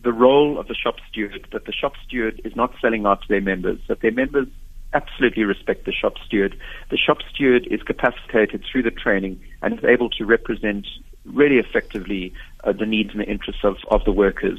the 0.03 0.13
role 0.13 0.59
of 0.59 0.69
the 0.69 0.75
shop 0.75 0.97
steward, 1.11 1.47
that 1.53 1.67
the 1.67 1.73
shop 1.73 1.93
steward 2.07 2.41
is 2.45 2.57
not 2.57 2.73
selling 2.81 3.07
out 3.07 3.23
to 3.23 3.29
their 3.29 3.41
members, 3.41 3.79
that 3.89 4.01
their 4.01 4.13
members 4.13 4.49
absolutely 4.93 5.45
respect 5.45 5.85
the 5.85 5.93
shop 5.93 6.15
steward. 6.25 6.59
The 6.91 6.97
shop 6.97 7.19
steward 7.33 7.67
is 7.71 7.83
capacitated 7.83 8.65
through 8.71 8.83
the 8.83 8.91
training 8.91 9.41
and 9.63 9.79
is 9.79 9.85
able 9.85 10.11
to 10.11 10.25
represent 10.25 10.87
really 11.25 11.59
effectively 11.59 12.33
uh, 12.65 12.73
the 12.73 12.87
needs 12.87 13.11
and 13.11 13.21
the 13.21 13.29
interests 13.29 13.63
of, 13.63 13.77
of 13.89 14.05
the 14.05 14.13
workers. 14.13 14.59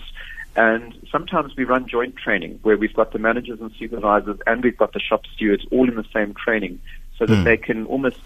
And 0.55 0.95
sometimes 1.11 1.55
we 1.55 1.63
run 1.63 1.87
joint 1.87 2.17
training 2.17 2.59
where 2.61 2.77
we've 2.77 2.93
got 2.93 3.13
the 3.13 3.19
managers 3.19 3.61
and 3.61 3.71
supervisors 3.79 4.37
and 4.45 4.63
we've 4.63 4.77
got 4.77 4.93
the 4.93 4.99
shop 4.99 5.21
stewards 5.33 5.65
all 5.71 5.87
in 5.87 5.95
the 5.95 6.05
same 6.13 6.33
training 6.33 6.79
so 7.17 7.25
that 7.25 7.35
mm. 7.35 7.43
they 7.43 7.57
can 7.57 7.85
almost 7.85 8.19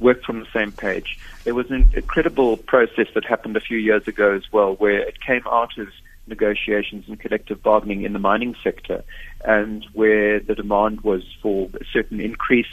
work 0.00 0.22
from 0.24 0.40
the 0.40 0.46
same 0.52 0.72
page. 0.72 1.18
There 1.44 1.54
was 1.54 1.70
an 1.70 1.90
incredible 1.94 2.56
process 2.56 3.06
that 3.14 3.24
happened 3.24 3.56
a 3.56 3.60
few 3.60 3.78
years 3.78 4.06
ago 4.06 4.34
as 4.34 4.42
well 4.52 4.74
where 4.74 5.00
it 5.00 5.20
came 5.20 5.42
out 5.46 5.76
of 5.78 5.88
negotiations 6.26 7.04
and 7.08 7.18
collective 7.18 7.62
bargaining 7.62 8.02
in 8.02 8.12
the 8.12 8.18
mining 8.18 8.54
sector 8.62 9.02
and 9.44 9.86
where 9.94 10.40
the 10.40 10.54
demand 10.54 11.00
was 11.00 11.22
for 11.42 11.68
a 11.74 11.84
certain 11.92 12.20
increase. 12.20 12.66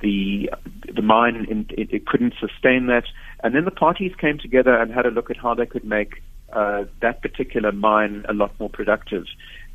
The, 0.00 0.50
the 0.94 1.02
mine, 1.02 1.66
it, 1.70 1.92
it 1.92 2.06
couldn't 2.06 2.34
sustain 2.38 2.86
that. 2.86 3.04
And 3.42 3.54
then 3.54 3.64
the 3.64 3.72
parties 3.72 4.12
came 4.20 4.38
together 4.38 4.74
and 4.74 4.92
had 4.92 5.06
a 5.06 5.10
look 5.10 5.30
at 5.30 5.36
how 5.36 5.54
they 5.54 5.66
could 5.66 5.84
make 5.84 6.22
uh, 6.52 6.84
that 7.02 7.20
particular 7.20 7.72
mine 7.72 8.24
a 8.28 8.32
lot 8.32 8.52
more 8.60 8.70
productive. 8.70 9.24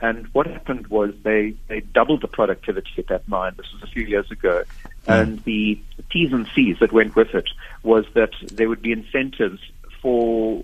And 0.04 0.28
what 0.34 0.48
happened 0.48 0.88
was 0.88 1.14
they, 1.24 1.56
they 1.70 1.80
doubled 1.80 2.22
the 2.22 2.28
productivity 2.28 2.92
at 2.98 3.08
that 3.08 3.26
mine. 3.30 3.54
This 3.56 3.72
was 3.72 3.84
a 3.84 3.88
few 3.88 4.04
years 4.04 4.30
ago. 4.30 4.64
Mm. 5.08 5.22
And 5.22 5.44
the 5.46 5.82
T's 6.12 6.34
and 6.34 6.46
C's 6.54 6.78
that 6.80 6.92
went 6.92 7.16
with 7.16 7.34
it 7.34 7.48
was 7.84 8.06
that 8.14 8.32
there 8.52 8.68
would 8.68 8.82
be 8.82 8.92
incentives 8.92 9.62
for 10.02 10.62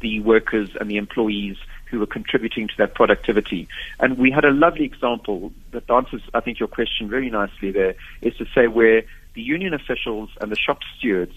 the 0.00 0.20
workers 0.20 0.68
and 0.78 0.90
the 0.90 0.98
employees 0.98 1.56
who 1.86 1.98
were 1.98 2.06
contributing 2.06 2.68
to 2.68 2.74
that 2.76 2.94
productivity. 2.94 3.68
And 4.00 4.18
we 4.18 4.30
had 4.30 4.44
a 4.44 4.50
lovely 4.50 4.84
example 4.84 5.50
that 5.70 5.90
answers, 5.90 6.20
I 6.34 6.40
think, 6.40 6.60
your 6.60 6.68
question 6.68 7.08
very 7.08 7.30
nicely 7.30 7.70
there, 7.70 7.94
is 8.20 8.36
to 8.36 8.44
say 8.54 8.66
where 8.66 9.02
the 9.32 9.40
union 9.40 9.72
officials 9.72 10.28
and 10.42 10.52
the 10.52 10.56
shop 10.56 10.80
stewards 10.98 11.34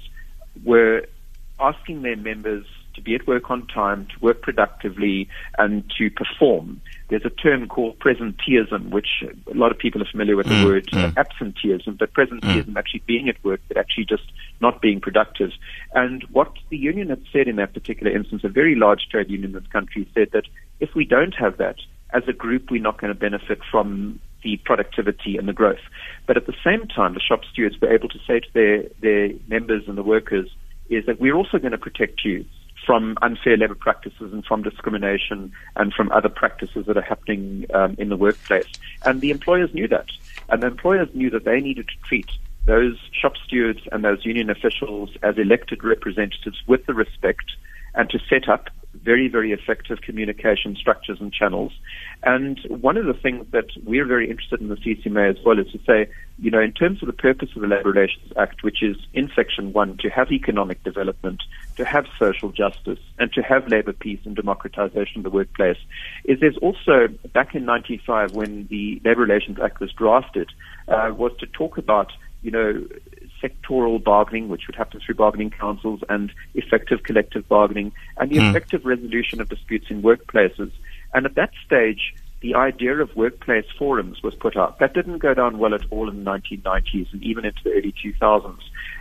were 0.66 1.06
asking 1.62 2.02
their 2.02 2.18
members 2.18 2.66
to 2.98 3.02
be 3.02 3.16
at 3.16 3.26
work 3.26 3.50
on 3.50 3.66
time, 3.68 4.08
to 4.08 4.20
work 4.20 4.42
productively, 4.42 5.30
and 5.58 5.90
to 5.98 6.10
perform. 6.10 6.82
There's 7.10 7.24
a 7.24 7.30
term 7.30 7.68
called 7.68 8.00
presenteeism, 8.00 8.90
which 8.90 9.24
a 9.24 9.58
lot 9.58 9.72
of 9.72 9.78
people 9.78 10.02
are 10.02 10.12
familiar 10.12 10.36
with 10.36 10.48
mm, 10.48 10.60
the 10.60 10.68
word 10.68 10.88
mm. 10.88 11.16
absenteeism, 11.16 11.96
but 11.96 12.14
presenteeism 12.14 12.72
mm. 12.72 12.78
actually 12.78 13.04
being 13.08 13.30
at 13.30 13.42
work, 13.46 13.62
but 13.70 13.78
actually 13.78 14.06
just 14.06 14.24
not 14.60 14.82
being 14.82 15.00
productive. 15.00 15.52
And 15.94 16.24
what 16.32 16.52
the 16.70 16.78
union 16.78 17.10
had 17.10 17.24
said 17.32 17.48
in 17.48 17.56
that 17.56 17.74
particular 17.74 18.14
instance, 18.14 18.44
a 18.44 18.50
very 18.50 18.76
large 18.76 19.08
trade 19.10 19.30
union 19.30 19.56
in 19.56 19.62
this 19.62 19.72
country 19.72 20.10
said 20.14 20.32
that 20.34 20.44
if 20.82 20.94
we 20.96 21.06
don't 21.06 21.36
have 21.36 21.58
that, 21.58 21.78
as 22.14 22.24
a 22.28 22.34
group, 22.34 22.72
we're 22.72 22.82
not 22.82 23.00
going 23.00 23.14
to 23.14 23.20
benefit 23.20 23.60
from 23.72 24.20
the 24.44 24.58
productivity 24.58 25.38
and 25.38 25.48
the 25.48 25.54
growth. 25.54 25.84
But 26.26 26.38
at 26.38 26.46
the 26.46 26.56
same 26.64 26.88
time, 26.88 27.14
the 27.14 27.20
shop 27.20 27.42
stewards 27.52 27.80
were 27.82 27.94
able 27.94 28.10
to 28.10 28.20
say 28.28 28.40
to 28.40 28.48
their, 28.54 28.84
their 29.02 29.30
members 29.48 29.84
and 29.88 29.98
the 29.98 30.04
workers, 30.04 30.50
is 30.90 31.06
that 31.06 31.20
we're 31.20 31.36
also 31.36 31.58
going 31.58 31.72
to 31.72 31.78
protect 31.78 32.24
you 32.24 32.46
from 32.88 33.18
unfair 33.22 33.58
labor 33.58 33.76
practices 33.76 34.32
and 34.32 34.46
from 34.46 34.64
discrimination 34.64 35.52
and 35.76 35.94
from 35.94 36.10
other 36.14 36.30
practices 36.30 36.86
that 36.86 36.96
are 36.96 37.02
happening 37.02 37.66
um, 37.74 37.96
in 38.00 38.08
the 38.08 38.16
workplace. 38.16 38.70
And 39.04 39.20
the 39.20 39.30
employers 39.30 39.74
knew 39.74 39.90
that. 39.90 40.08
And 40.48 40.64
the 40.64 40.68
employers 40.68 41.10
knew 41.14 41.30
that 41.32 41.44
they 41.44 41.60
needed 41.60 41.90
to 41.90 42.08
treat 42.08 42.30
those 42.66 42.98
shop 43.12 43.34
stewards 43.46 43.82
and 43.92 44.06
those 44.06 44.26
union 44.26 44.50
officials 44.50 45.10
as 45.22 45.38
elected 45.38 45.84
representatives 45.84 46.58
with 46.66 46.86
the 46.86 46.94
respect 46.94 47.44
and 47.96 48.10
to 48.10 48.20
set 48.30 48.48
up 48.48 48.70
very, 49.04 49.28
very 49.28 49.52
effective 49.52 50.02
communication 50.02 50.76
structures 50.76 51.20
and 51.20 51.32
channels. 51.34 51.72
And 52.24 52.60
one 52.70 52.98
of 52.98 53.06
the 53.06 53.14
things 53.14 53.46
that 53.52 53.68
we're 53.84 54.06
very 54.06 54.30
interested 54.30 54.62
in 54.62 54.70
the 54.70 54.76
CCMA 54.76 55.38
as 55.38 55.46
well 55.46 55.60
is 55.60 55.72
to 55.72 55.80
say, 55.86 56.10
you 56.40 56.52
know, 56.52 56.60
in 56.60 56.72
terms 56.72 57.02
of 57.02 57.08
the 57.08 57.14
purpose 57.14 57.50
of 57.56 57.62
the 57.62 57.68
Labour 57.68 57.92
Relations 57.92 58.32
Act, 58.38 58.64
which 58.64 58.84
is 58.84 58.96
in 59.14 59.32
Section 59.36 59.74
1 59.74 59.98
to 59.98 60.10
have 60.10 60.32
economic 60.32 60.84
development, 60.84 61.44
to 61.76 61.86
have 61.86 62.06
social 62.20 62.52
justice, 62.52 63.00
and 63.18 63.32
to 63.34 63.42
have 63.42 63.68
labour 63.68 63.94
peace 63.94 64.20
and 64.26 64.36
democratisation 64.36 65.18
of 65.18 65.24
the 65.24 65.30
workplace, 65.30 65.78
is 66.26 66.40
there's 66.40 66.58
also, 66.58 67.08
back 67.34 67.56
in 67.56 67.66
95 67.66 68.34
when 68.34 68.68
the 68.68 69.02
Labour 69.04 69.22
Relations 69.22 69.60
Act 69.60 69.80
was 69.80 69.92
drafted, 69.94 70.50
uh, 70.88 71.12
was 71.16 71.32
to 71.40 71.48
talk 71.48 71.78
about, 71.78 72.12
you 72.42 72.52
know, 72.52 72.86
sectoral 73.42 74.04
bargaining, 74.04 74.50
which 74.50 74.68
would 74.68 74.76
happen 74.76 75.00
through 75.00 75.16
bargaining 75.16 75.50
councils, 75.50 76.02
and 76.10 76.32
effective 76.56 77.04
collective 77.04 77.48
bargaining, 77.48 77.92
and 78.18 78.32
the 78.32 78.38
mm. 78.38 78.50
effective 78.50 78.86
resolution 78.86 79.42
of 79.42 79.50
disputes 79.50 79.88
in 79.90 80.02
workplaces. 80.02 80.72
And 81.14 81.26
at 81.26 81.36
that 81.36 81.52
stage, 81.66 82.14
the 82.42 82.56
idea 82.56 82.96
of 82.98 83.16
workplace 83.16 83.66
forums 83.78 84.22
was 84.22 84.36
put 84.36 84.56
up. 84.56 84.80
That 84.80 84.94
didn't 84.94 85.20
go 85.20 85.34
down 85.34 85.58
well 85.58 85.74
at 85.74 85.86
all 85.90 86.10
in 86.10 86.24
the 86.24 86.32
1990s 86.32 87.12
and 87.12 87.24
even 87.24 87.46
into 87.46 87.64
the 87.64 87.72
early 87.72 87.94
2000s. 88.04 88.60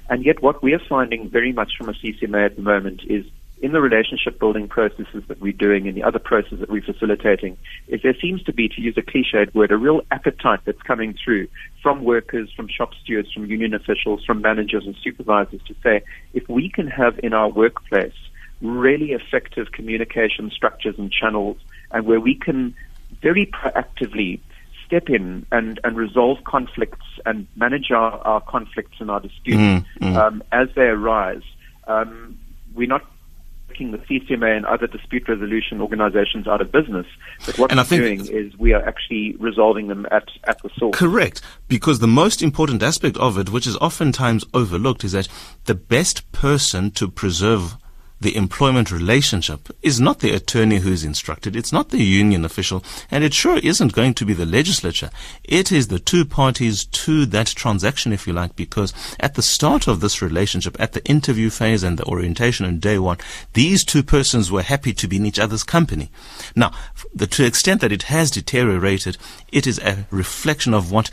And 0.09 0.25
yet, 0.25 0.42
what 0.42 0.62
we 0.62 0.72
are 0.72 0.83
finding 0.88 1.29
very 1.29 1.53
much 1.53 1.72
from 1.77 1.88
a 1.88 1.92
CCMA 1.92 2.46
at 2.46 2.57
the 2.57 2.62
moment 2.62 3.03
is 3.09 3.27
in 3.62 3.73
the 3.73 3.81
relationship 3.81 4.38
building 4.38 4.69
processes 4.69 5.25
that 5.29 5.40
we're 5.40 5.53
doing 5.53 5.88
and 5.88 5.97
the 5.97 6.03
other 6.03 6.19
processes 6.19 6.61
that 6.61 6.69
we're 6.69 6.83
facilitating 6.83 7.57
is 7.88 8.03
there 8.03 8.14
seems 8.21 8.42
to 8.42 8.53
be, 8.53 8.69
to 8.69 8.81
use 8.81 8.97
a 8.99 9.03
cliched 9.03 9.55
word, 9.55 9.71
a 9.73 9.77
real 9.77 10.03
appetite 10.11 10.61
that's 10.66 10.83
coming 10.83 11.16
through 11.25 11.49
from 11.83 12.05
workers, 12.05 12.51
from 12.55 12.69
shop 12.69 12.90
stewards, 13.03 13.33
from 13.33 13.47
union 13.47 13.73
officials, 13.73 14.23
from 14.25 14.42
managers 14.42 14.85
and 14.85 14.95
supervisors 15.03 15.61
to 15.66 15.75
say, 15.83 16.03
if 16.35 16.47
we 16.49 16.69
can 16.69 16.87
have 16.87 17.19
in 17.23 17.33
our 17.33 17.49
workplace 17.49 18.12
really 18.61 19.12
effective 19.12 19.73
communication 19.73 20.51
structures 20.51 20.95
and 20.99 21.11
channels 21.11 21.57
and 21.92 22.05
where 22.07 22.21
we 22.21 22.35
can 22.35 22.75
very 23.23 23.47
proactively 23.47 24.40
step 24.87 25.09
in 25.09 25.47
and, 25.51 25.81
and 25.83 25.97
resolve 25.97 26.38
conflicts 26.45 27.07
and 27.25 27.47
manage 27.57 27.90
our, 27.90 28.19
our 28.27 28.40
conflicts 28.42 28.97
and 29.01 29.11
our 29.11 29.21
disputes 29.21 29.59
mm, 29.59 29.85
mm. 30.01 30.16
Um, 30.16 30.42
as 30.53 30.69
they 30.77 30.83
arise, 30.83 31.42
um, 31.87 32.38
we're 32.75 32.88
not 32.88 33.05
taking 33.76 33.92
the 33.92 33.98
CCMA 33.98 34.56
and 34.56 34.66
other 34.66 34.86
dispute 34.86 35.28
resolution 35.28 35.80
organizations 35.80 36.46
out 36.46 36.60
of 36.60 36.72
business. 36.72 37.06
But 37.44 37.58
what 37.58 37.70
and 37.70 37.78
we're 37.78 37.98
doing 37.98 38.26
is 38.26 38.56
we 38.58 38.72
are 38.72 38.82
actually 38.82 39.36
resolving 39.38 39.88
them 39.88 40.06
at, 40.10 40.28
at 40.44 40.62
the 40.62 40.70
source. 40.78 40.96
Correct. 40.96 41.40
Because 41.68 41.98
the 41.98 42.06
most 42.06 42.42
important 42.42 42.82
aspect 42.82 43.16
of 43.18 43.38
it, 43.38 43.50
which 43.50 43.66
is 43.66 43.76
oftentimes 43.76 44.44
overlooked, 44.54 45.04
is 45.04 45.12
that 45.12 45.28
the 45.64 45.74
best 45.74 46.30
person 46.32 46.90
to 46.92 47.08
preserve 47.08 47.76
the 48.20 48.35
employment 48.35 48.90
relationship 48.90 49.68
is 49.83 50.00
not 50.00 50.20
the 50.20 50.33
attorney 50.33 50.79
who 50.79 50.90
is 50.90 51.05
instructed. 51.05 51.55
It's 51.55 51.72
not 51.72 51.90
the 51.90 52.02
union 52.02 52.44
official. 52.44 52.83
And 53.11 53.22
it 53.22 53.35
sure 53.35 53.59
isn't 53.59 53.92
going 53.92 54.14
to 54.14 54.24
be 54.24 54.33
the 54.33 54.46
legislature. 54.46 55.11
It 55.44 55.70
is 55.70 55.88
the 55.88 55.98
two 55.98 56.24
parties 56.24 56.85
to 56.85 57.26
that 57.26 57.48
transaction, 57.48 58.12
if 58.12 58.26
you 58.26 58.33
like, 58.33 58.57
because 58.57 58.94
at 59.20 59.35
the 59.35 59.42
start 59.42 59.87
of 59.87 60.00
this 60.00 60.22
relationship, 60.22 60.76
at 60.81 60.92
the 60.92 61.05
interview 61.05 61.50
phase 61.50 61.83
and 61.83 61.98
the 61.98 62.07
orientation 62.07 62.64
on 62.64 62.79
day 62.79 62.98
one, 62.98 63.18
these 63.52 63.85
two 63.85 64.02
persons 64.02 64.50
were 64.50 64.62
happy 64.62 64.94
to 64.94 65.07
be 65.07 65.16
in 65.16 65.26
each 65.26 65.38
other's 65.38 65.64
company. 65.64 66.11
Now, 66.55 66.72
the, 67.14 67.26
to 67.26 67.42
the 67.42 67.48
extent 67.48 67.81
that 67.83 67.92
it 67.92 68.05
has 68.05 68.31
deteriorated, 68.31 69.18
it 69.52 69.66
is 69.66 69.79
a 69.81 70.07
reflection 70.11 70.72
of 70.72 70.90
what 70.90 71.11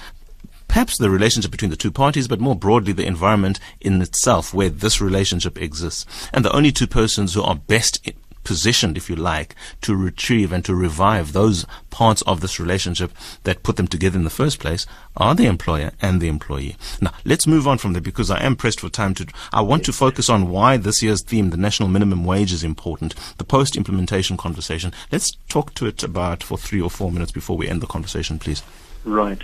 perhaps 0.74 0.98
the 0.98 1.08
relationship 1.08 1.52
between 1.52 1.70
the 1.70 1.78
two 1.78 1.92
parties, 1.92 2.28
but 2.28 2.40
more 2.40 2.56
broadly 2.56 2.92
the 2.92 3.06
environment 3.06 3.60
in 3.80 4.02
itself 4.02 4.56
where 4.56 4.70
this 4.70 5.00
relationship 5.00 5.56
exists. 5.62 6.04
And 6.34 6.44
the 6.44 6.52
only 6.52 6.72
two 6.72 6.88
persons 6.88 7.36
who 7.36 7.44
are 7.44 7.54
best 7.54 8.10
positioned, 8.44 8.98
if 8.98 9.08
you 9.08 9.16
like, 9.16 9.54
to 9.82 9.96
retrieve 9.96 10.52
and 10.52 10.66
to 10.66 10.74
revive 10.74 11.32
those 11.32 11.68
parts 11.92 12.24
of 12.24 12.42
this 12.42 12.60
relationship 12.60 13.12
that 13.44 13.62
put 13.62 13.76
them 13.76 13.88
together 13.88 14.18
in 14.18 14.24
the 14.24 14.32
first 14.32 14.60
place 14.60 14.88
are 15.16 15.36
the 15.36 15.46
employer 15.46 15.92
and 16.02 16.20
the 16.20 16.28
employee. 16.28 16.76
Now, 17.00 17.14
let's 17.24 17.46
move 17.46 17.68
on 17.68 17.78
from 17.78 17.94
there 17.94 18.02
because 18.02 18.32
I 18.32 18.42
am 18.44 18.56
pressed 18.56 18.80
for 18.80 18.90
time 18.90 19.14
to, 19.14 19.28
I 19.52 19.62
want 19.62 19.86
to 19.86 19.94
focus 19.94 20.28
on 20.28 20.50
why 20.50 20.78
this 20.78 21.04
year's 21.04 21.22
theme, 21.22 21.52
the 21.52 21.56
national 21.56 21.88
minimum 21.88 22.26
wage 22.26 22.52
is 22.52 22.64
important, 22.64 23.14
the 23.38 23.44
post 23.44 23.78
implementation 23.78 24.38
conversation. 24.38 24.92
Let's 25.12 25.38
talk 25.50 25.76
to 25.76 25.86
it 25.86 26.02
about 26.02 26.42
for 26.42 26.58
three 26.58 26.82
or 26.82 26.90
four 26.90 27.12
minutes 27.12 27.32
before 27.32 27.58
we 27.58 27.70
end 27.70 27.82
the 27.82 27.86
conversation, 27.86 28.40
please. 28.40 28.64
Right. 29.06 29.40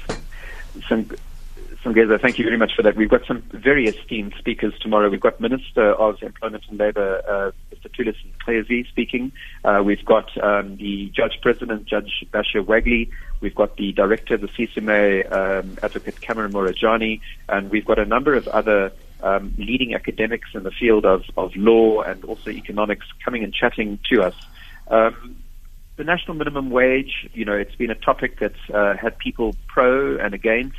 So, 0.88 1.06
Songeza, 1.84 2.20
thank 2.22 2.38
you 2.38 2.44
very 2.44 2.58
much 2.58 2.74
for 2.76 2.84
that. 2.84 2.96
We've 2.96 3.10
got 3.10 3.26
some 3.26 3.42
very 3.54 3.88
esteemed 3.88 4.34
speakers 4.38 4.74
tomorrow. 4.80 5.10
We've 5.10 5.22
got 5.22 5.40
Minister 5.40 5.94
of 5.94 6.22
Employment 6.22 6.64
and 6.70 6.78
Labour, 6.78 7.22
uh, 7.28 7.76
Mr. 7.76 7.90
Thulas 7.90 8.16
Nxesi, 8.46 8.88
speaking. 8.88 9.32
Uh, 9.64 9.82
we've 9.86 10.04
got 10.04 10.30
um, 10.44 10.76
the 10.76 11.10
Judge 11.16 11.40
President, 11.42 11.86
Judge 11.86 12.26
Basheer 12.34 12.66
Waglay. 12.66 13.10
We've 13.40 13.56
got 13.56 13.78
the 13.78 13.94
Director 13.94 14.36
of 14.36 14.42
the 14.42 14.48
CCMA, 14.48 15.32
um, 15.32 15.78
Advocate 15.82 16.20
Cameron 16.20 16.52
Morajane. 16.52 17.22
And 17.48 17.72
we've 17.72 17.86
got 17.86 17.98
a 17.98 18.06
number 18.06 18.36
of 18.36 18.48
other 18.50 18.92
um, 19.22 19.54
leading 19.58 19.94
academics 19.96 20.50
in 20.54 20.64
the 20.64 20.72
field 20.72 21.06
of, 21.06 21.24
of 21.38 21.56
law 21.56 22.02
and 22.02 22.24
also 22.26 22.50
economics 22.50 23.06
coming 23.24 23.44
and 23.44 23.54
chatting 23.54 24.00
to 24.10 24.24
us. 24.24 24.36
Um, 24.90 25.38
the 26.00 26.06
national 26.06 26.36
minimum 26.36 26.72
wage, 26.72 27.30
you 27.34 27.46
know, 27.46 27.54
it's 27.56 27.76
been 27.76 27.92
a 27.92 27.96
topic 27.96 28.40
that's 28.40 28.70
uh, 28.74 28.96
had 28.96 29.18
people 29.20 29.56
pro 29.68 30.18
and 30.18 30.34
against 30.34 30.78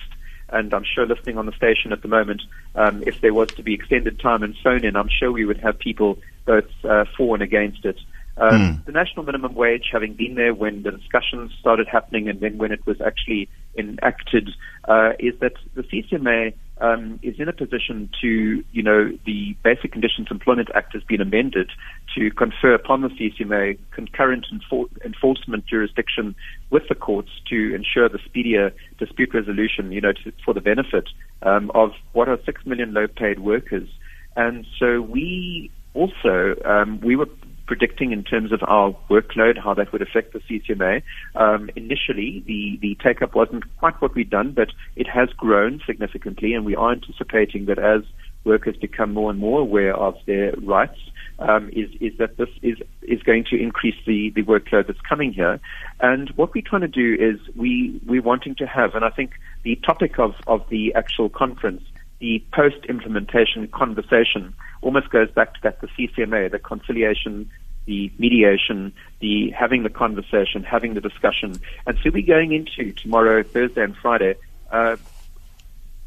and 0.52 0.74
I'm 0.74 0.84
sure 0.84 1.06
listening 1.06 1.38
on 1.38 1.46
the 1.46 1.52
station 1.52 1.92
at 1.92 2.02
the 2.02 2.08
moment, 2.08 2.42
um, 2.74 3.02
if 3.06 3.20
there 3.20 3.32
was 3.32 3.48
to 3.52 3.62
be 3.62 3.74
extended 3.74 4.18
time 4.18 4.42
and 4.42 4.56
phone 4.62 4.84
in, 4.84 4.96
I'm 4.96 5.08
sure 5.08 5.30
we 5.30 5.44
would 5.44 5.58
have 5.58 5.78
people 5.78 6.18
both 6.44 6.68
uh, 6.84 7.04
for 7.16 7.34
and 7.34 7.42
against 7.42 7.84
it. 7.84 7.98
Um, 8.36 8.50
mm. 8.50 8.84
The 8.84 8.92
national 8.92 9.24
minimum 9.24 9.54
wage, 9.54 9.90
having 9.92 10.14
been 10.14 10.34
there 10.34 10.54
when 10.54 10.82
the 10.82 10.90
discussions 10.90 11.52
started 11.60 11.88
happening 11.88 12.28
and 12.28 12.40
then 12.40 12.58
when 12.58 12.72
it 12.72 12.84
was 12.86 13.00
actually 13.00 13.48
enacted, 13.76 14.50
uh, 14.88 15.12
is 15.18 15.38
that 15.40 15.54
the 15.74 15.82
CCMA 15.82 16.54
um, 16.80 17.20
is 17.22 17.38
in 17.38 17.48
a 17.48 17.52
position 17.52 18.10
to, 18.20 18.64
you 18.72 18.82
know, 18.82 19.10
the 19.26 19.56
Basic 19.62 19.92
Conditions 19.92 20.28
Employment 20.30 20.68
Act 20.74 20.92
has 20.94 21.02
been 21.02 21.20
amended 21.20 21.70
to 22.16 22.30
confer 22.30 22.74
upon 22.74 23.02
the 23.02 23.08
CCMA 23.08 23.78
concurrent 23.90 24.46
enfor- 24.52 24.88
enforcement 25.04 25.66
jurisdiction 25.66 26.34
with 26.70 26.84
the 26.88 26.94
courts 26.94 27.30
to 27.48 27.74
ensure 27.74 28.08
the 28.08 28.18
speedier 28.24 28.72
dispute 28.98 29.34
resolution, 29.34 29.92
you 29.92 30.00
know, 30.00 30.12
to, 30.12 30.32
for 30.44 30.54
the 30.54 30.60
benefit 30.60 31.08
um, 31.42 31.70
of 31.74 31.90
what 32.12 32.28
are 32.28 32.38
six 32.44 32.64
million 32.64 32.94
low-paid 32.94 33.40
workers. 33.40 33.88
And 34.36 34.66
so 34.78 35.00
we 35.02 35.70
also 35.94 36.54
um, 36.64 37.00
we 37.00 37.16
were 37.16 37.28
predicting 37.70 38.10
in 38.10 38.24
terms 38.24 38.50
of 38.50 38.58
our 38.66 38.96
workload, 39.08 39.56
how 39.56 39.72
that 39.72 39.92
would 39.92 40.02
affect 40.02 40.32
the 40.32 40.40
CCMA. 40.40 41.04
Um, 41.36 41.70
initially, 41.76 42.42
the, 42.44 42.76
the 42.82 42.98
take 43.00 43.22
up 43.22 43.36
wasn't 43.36 43.62
quite 43.78 43.94
what 44.02 44.12
we'd 44.16 44.28
done, 44.28 44.50
but 44.50 44.70
it 44.96 45.06
has 45.06 45.28
grown 45.36 45.80
significantly, 45.86 46.52
and 46.52 46.64
we 46.64 46.74
are 46.74 46.90
anticipating 46.90 47.66
that 47.66 47.78
as 47.78 48.02
workers 48.42 48.74
become 48.76 49.14
more 49.14 49.30
and 49.30 49.38
more 49.38 49.60
aware 49.60 49.94
of 49.94 50.16
their 50.26 50.52
rights, 50.56 50.98
um, 51.38 51.68
is, 51.68 51.88
is 52.00 52.18
that 52.18 52.38
this 52.38 52.48
is, 52.60 52.78
is 53.02 53.22
going 53.22 53.44
to 53.50 53.56
increase 53.56 53.94
the, 54.04 54.30
the 54.34 54.42
workload 54.42 54.88
that's 54.88 55.00
coming 55.08 55.32
here. 55.32 55.60
And 56.00 56.28
what 56.30 56.52
we're 56.52 56.64
trying 56.66 56.82
to 56.82 56.88
do 56.88 57.14
is 57.20 57.38
we, 57.54 58.00
we're 58.04 58.20
wanting 58.20 58.56
to 58.56 58.66
have, 58.66 58.96
and 58.96 59.04
I 59.04 59.10
think 59.10 59.30
the 59.62 59.76
topic 59.76 60.18
of, 60.18 60.34
of 60.48 60.68
the 60.70 60.92
actual 60.96 61.28
conference, 61.28 61.84
the 62.20 62.44
post 62.52 62.84
implementation 62.88 63.66
conversation, 63.68 64.54
almost 64.82 65.10
goes 65.10 65.30
back 65.30 65.54
to 65.54 65.60
that, 65.62 65.80
the 65.80 65.88
CCMA, 65.88 66.50
the 66.50 66.58
conciliation, 66.58 67.50
the 67.86 68.12
mediation, 68.18 68.92
the 69.20 69.50
having 69.50 69.82
the 69.82 69.90
conversation, 69.90 70.62
having 70.62 70.94
the 70.94 71.00
discussion. 71.00 71.58
And 71.86 71.98
so 72.02 72.10
we're 72.12 72.26
going 72.26 72.52
into 72.52 72.92
tomorrow, 72.92 73.42
Thursday 73.42 73.82
and 73.82 73.96
Friday, 73.96 74.36
uh, 74.70 74.96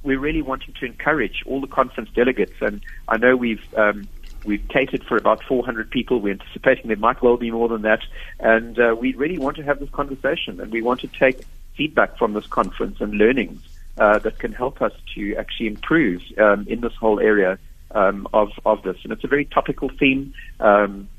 we're 0.04 0.20
really 0.20 0.42
wanting 0.42 0.74
to 0.76 0.86
encourage 0.86 1.44
all 1.46 1.62
the 1.62 1.68
conference 1.68 2.10
delegates. 2.14 2.54
And 2.62 2.82
I 3.08 3.18
know 3.18 3.36
we've, 3.36 3.66
um, 3.76 4.08
we've 4.46 4.68
catered 4.68 5.04
for 5.04 5.18
about 5.18 5.44
400 5.44 5.90
people. 5.90 6.20
We're 6.20 6.34
anticipating 6.34 6.90
there 6.90 6.98
might 6.98 7.22
well 7.22 7.38
be 7.38 7.50
more 7.50 7.70
than 7.70 7.82
that. 7.84 8.02
And 8.40 8.78
uh, 8.78 8.96
we 9.00 9.16
really 9.16 9.40
want 9.40 9.58
to 9.58 9.64
have 9.64 9.80
this 9.80 9.90
conversation 9.90 10.60
and 10.60 10.72
we 10.72 10.82
want 10.82 11.00
to 11.02 11.08
take 11.08 11.42
feedback 11.76 12.18
from 12.18 12.34
this 12.34 12.46
conference 12.46 13.02
and 13.02 13.14
learnings 13.14 13.62
uh, 13.98 14.20
that 14.20 14.40
can 14.40 14.54
help 14.54 14.82
us 14.82 14.94
to 15.16 15.36
actually 15.36 15.68
improve 15.68 16.22
um, 16.38 16.66
in 16.68 16.82
this 16.82 16.94
whole 17.00 17.20
area 17.20 17.58
um, 17.92 18.28
of 18.34 18.50
of 18.66 18.84
this, 18.84 18.98
and 19.04 19.14
it's 19.14 19.24
a 19.24 19.28
very 19.28 19.46
topical 19.46 19.90
theme. 20.00 20.34
Um, 20.60 21.10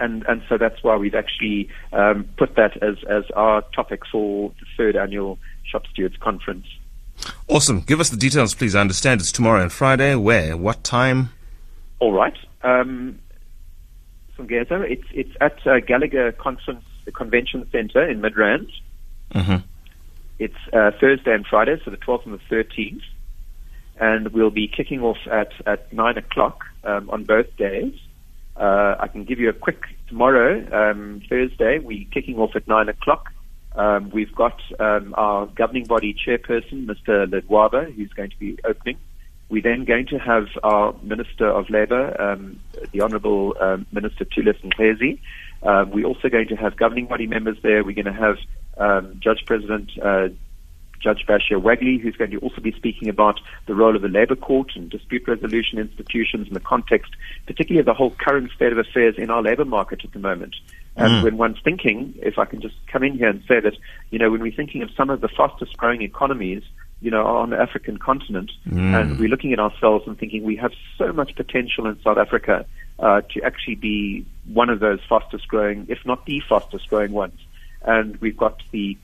and, 0.00 0.24
and 0.26 0.42
so 0.48 0.58
that's 0.58 0.82
why 0.82 0.96
we've 0.96 1.14
actually 1.14 1.68
um, 1.92 2.28
put 2.36 2.56
that 2.56 2.82
as, 2.82 2.96
as 3.08 3.24
our 3.36 3.62
topic 3.74 4.02
for 4.10 4.52
the 4.58 4.66
third 4.76 4.96
annual 4.96 5.38
Shop 5.62 5.86
Stewards 5.86 6.16
Conference. 6.16 6.66
Awesome. 7.48 7.80
Give 7.80 8.00
us 8.00 8.10
the 8.10 8.16
details, 8.16 8.54
please. 8.54 8.74
I 8.74 8.80
understand 8.80 9.20
it's 9.20 9.30
tomorrow 9.30 9.62
and 9.62 9.72
Friday. 9.72 10.16
Where? 10.16 10.56
What 10.56 10.82
time? 10.82 11.30
All 12.00 12.12
right. 12.12 12.36
Um, 12.62 13.20
it's, 14.36 15.04
it's 15.12 15.30
at 15.40 15.64
uh, 15.66 15.80
Gallagher 15.80 16.32
Conference 16.32 16.84
Convention 17.14 17.68
Center 17.70 18.08
in 18.08 18.20
Midrand. 18.20 18.70
Mm-hmm. 19.32 19.56
It's 20.44 20.62
uh, 20.72 20.90
Thursday 21.00 21.34
and 21.34 21.46
Friday, 21.46 21.80
so 21.84 21.90
the 21.90 21.96
12th 21.96 22.26
and 22.26 22.34
the 22.34 22.54
13th 22.54 23.02
and 23.98 24.28
we'll 24.28 24.50
be 24.50 24.68
kicking 24.68 25.00
off 25.00 25.18
at, 25.30 25.52
at 25.66 25.92
9 25.92 26.18
o'clock 26.18 26.64
um, 26.84 27.08
on 27.10 27.24
both 27.24 27.56
days. 27.56 27.94
Uh, 28.56 28.96
I 28.98 29.08
can 29.08 29.24
give 29.24 29.38
you 29.38 29.48
a 29.48 29.52
quick 29.52 29.82
tomorrow, 30.08 30.50
um, 30.72 31.22
Thursday, 31.28 31.78
we're 31.78 32.04
kicking 32.12 32.38
off 32.38 32.54
at 32.54 32.66
9 32.68 32.88
o'clock. 32.88 33.32
Um, 33.74 34.10
we've 34.10 34.34
got 34.34 34.60
um, 34.78 35.14
our 35.16 35.46
governing 35.46 35.86
body 35.86 36.14
chairperson, 36.14 36.86
Mr. 36.86 37.26
Ledwaba, 37.26 37.92
who's 37.92 38.12
going 38.12 38.30
to 38.30 38.38
be 38.38 38.56
opening. 38.64 38.98
We're 39.48 39.62
then 39.62 39.84
going 39.84 40.06
to 40.08 40.18
have 40.18 40.46
our 40.62 40.94
Minister 41.02 41.48
of 41.48 41.68
Labour, 41.70 42.20
um, 42.20 42.60
the 42.92 43.02
Honourable 43.02 43.56
um, 43.60 43.86
Minister 43.92 44.24
Thulas 44.24 44.60
Nxesi. 44.62 45.18
Um, 45.62 45.90
we're 45.90 46.06
also 46.06 46.28
going 46.28 46.48
to 46.48 46.56
have 46.56 46.76
governing 46.76 47.06
body 47.06 47.26
members 47.26 47.56
there. 47.62 47.82
We're 47.84 47.94
going 47.94 48.04
to 48.04 48.12
have 48.12 48.36
um, 48.76 49.20
Judge 49.22 49.44
President 49.46 49.90
uh, 50.02 50.28
Judge 51.04 51.26
Basheer 51.28 51.60
Waglay, 51.60 52.00
who's 52.00 52.16
going 52.16 52.30
to 52.30 52.38
also 52.38 52.62
be 52.62 52.72
speaking 52.72 53.10
about 53.10 53.38
the 53.66 53.74
role 53.74 53.94
of 53.94 54.00
the 54.00 54.08
Labour 54.08 54.36
Court 54.36 54.72
and 54.74 54.88
dispute 54.88 55.28
resolution 55.28 55.78
institutions 55.78 56.48
in 56.48 56.54
the 56.54 56.60
context, 56.60 57.12
particularly 57.46 57.80
of 57.80 57.86
the 57.86 57.92
whole 57.92 58.10
current 58.10 58.50
state 58.52 58.72
of 58.72 58.78
affairs 58.78 59.16
in 59.18 59.28
our 59.28 59.42
labour 59.42 59.66
market 59.66 60.02
at 60.02 60.12
the 60.12 60.18
moment. 60.18 60.56
And 60.96 61.12
mm. 61.12 61.22
when 61.22 61.36
one's 61.36 61.58
thinking, 61.62 62.14
if 62.22 62.38
I 62.38 62.46
can 62.46 62.62
just 62.62 62.74
come 62.86 63.02
in 63.02 63.18
here 63.18 63.28
and 63.28 63.42
say 63.46 63.60
that, 63.60 63.74
you 64.10 64.18
know, 64.18 64.30
when 64.30 64.40
we're 64.40 64.56
thinking 64.56 64.82
of 64.82 64.90
some 64.96 65.10
of 65.10 65.20
the 65.20 65.28
fastest 65.28 65.76
growing 65.76 66.00
economies, 66.00 66.62
you 67.02 67.10
know, 67.10 67.26
on 67.26 67.50
the 67.50 67.58
African 67.58 67.98
continent, 67.98 68.50
mm. 68.66 68.98
and 68.98 69.18
we're 69.18 69.28
looking 69.28 69.52
at 69.52 69.58
ourselves 69.58 70.06
and 70.06 70.18
thinking 70.18 70.42
we 70.42 70.56
have 70.56 70.72
so 70.96 71.12
much 71.12 71.36
potential 71.36 71.86
in 71.86 72.00
South 72.02 72.16
Africa 72.16 72.64
uh, 72.98 73.20
to 73.32 73.42
actually 73.42 73.74
be 73.74 74.24
one 74.46 74.70
of 74.70 74.80
those 74.80 75.00
fastest 75.06 75.48
growing, 75.48 75.84
if 75.90 75.98
not 76.06 76.24
the 76.24 76.40
fastest 76.48 76.88
growing 76.88 77.12
ones 77.12 77.38
and 77.84 78.16
we've 78.20 78.36
got 78.36 78.62
the 78.70 78.96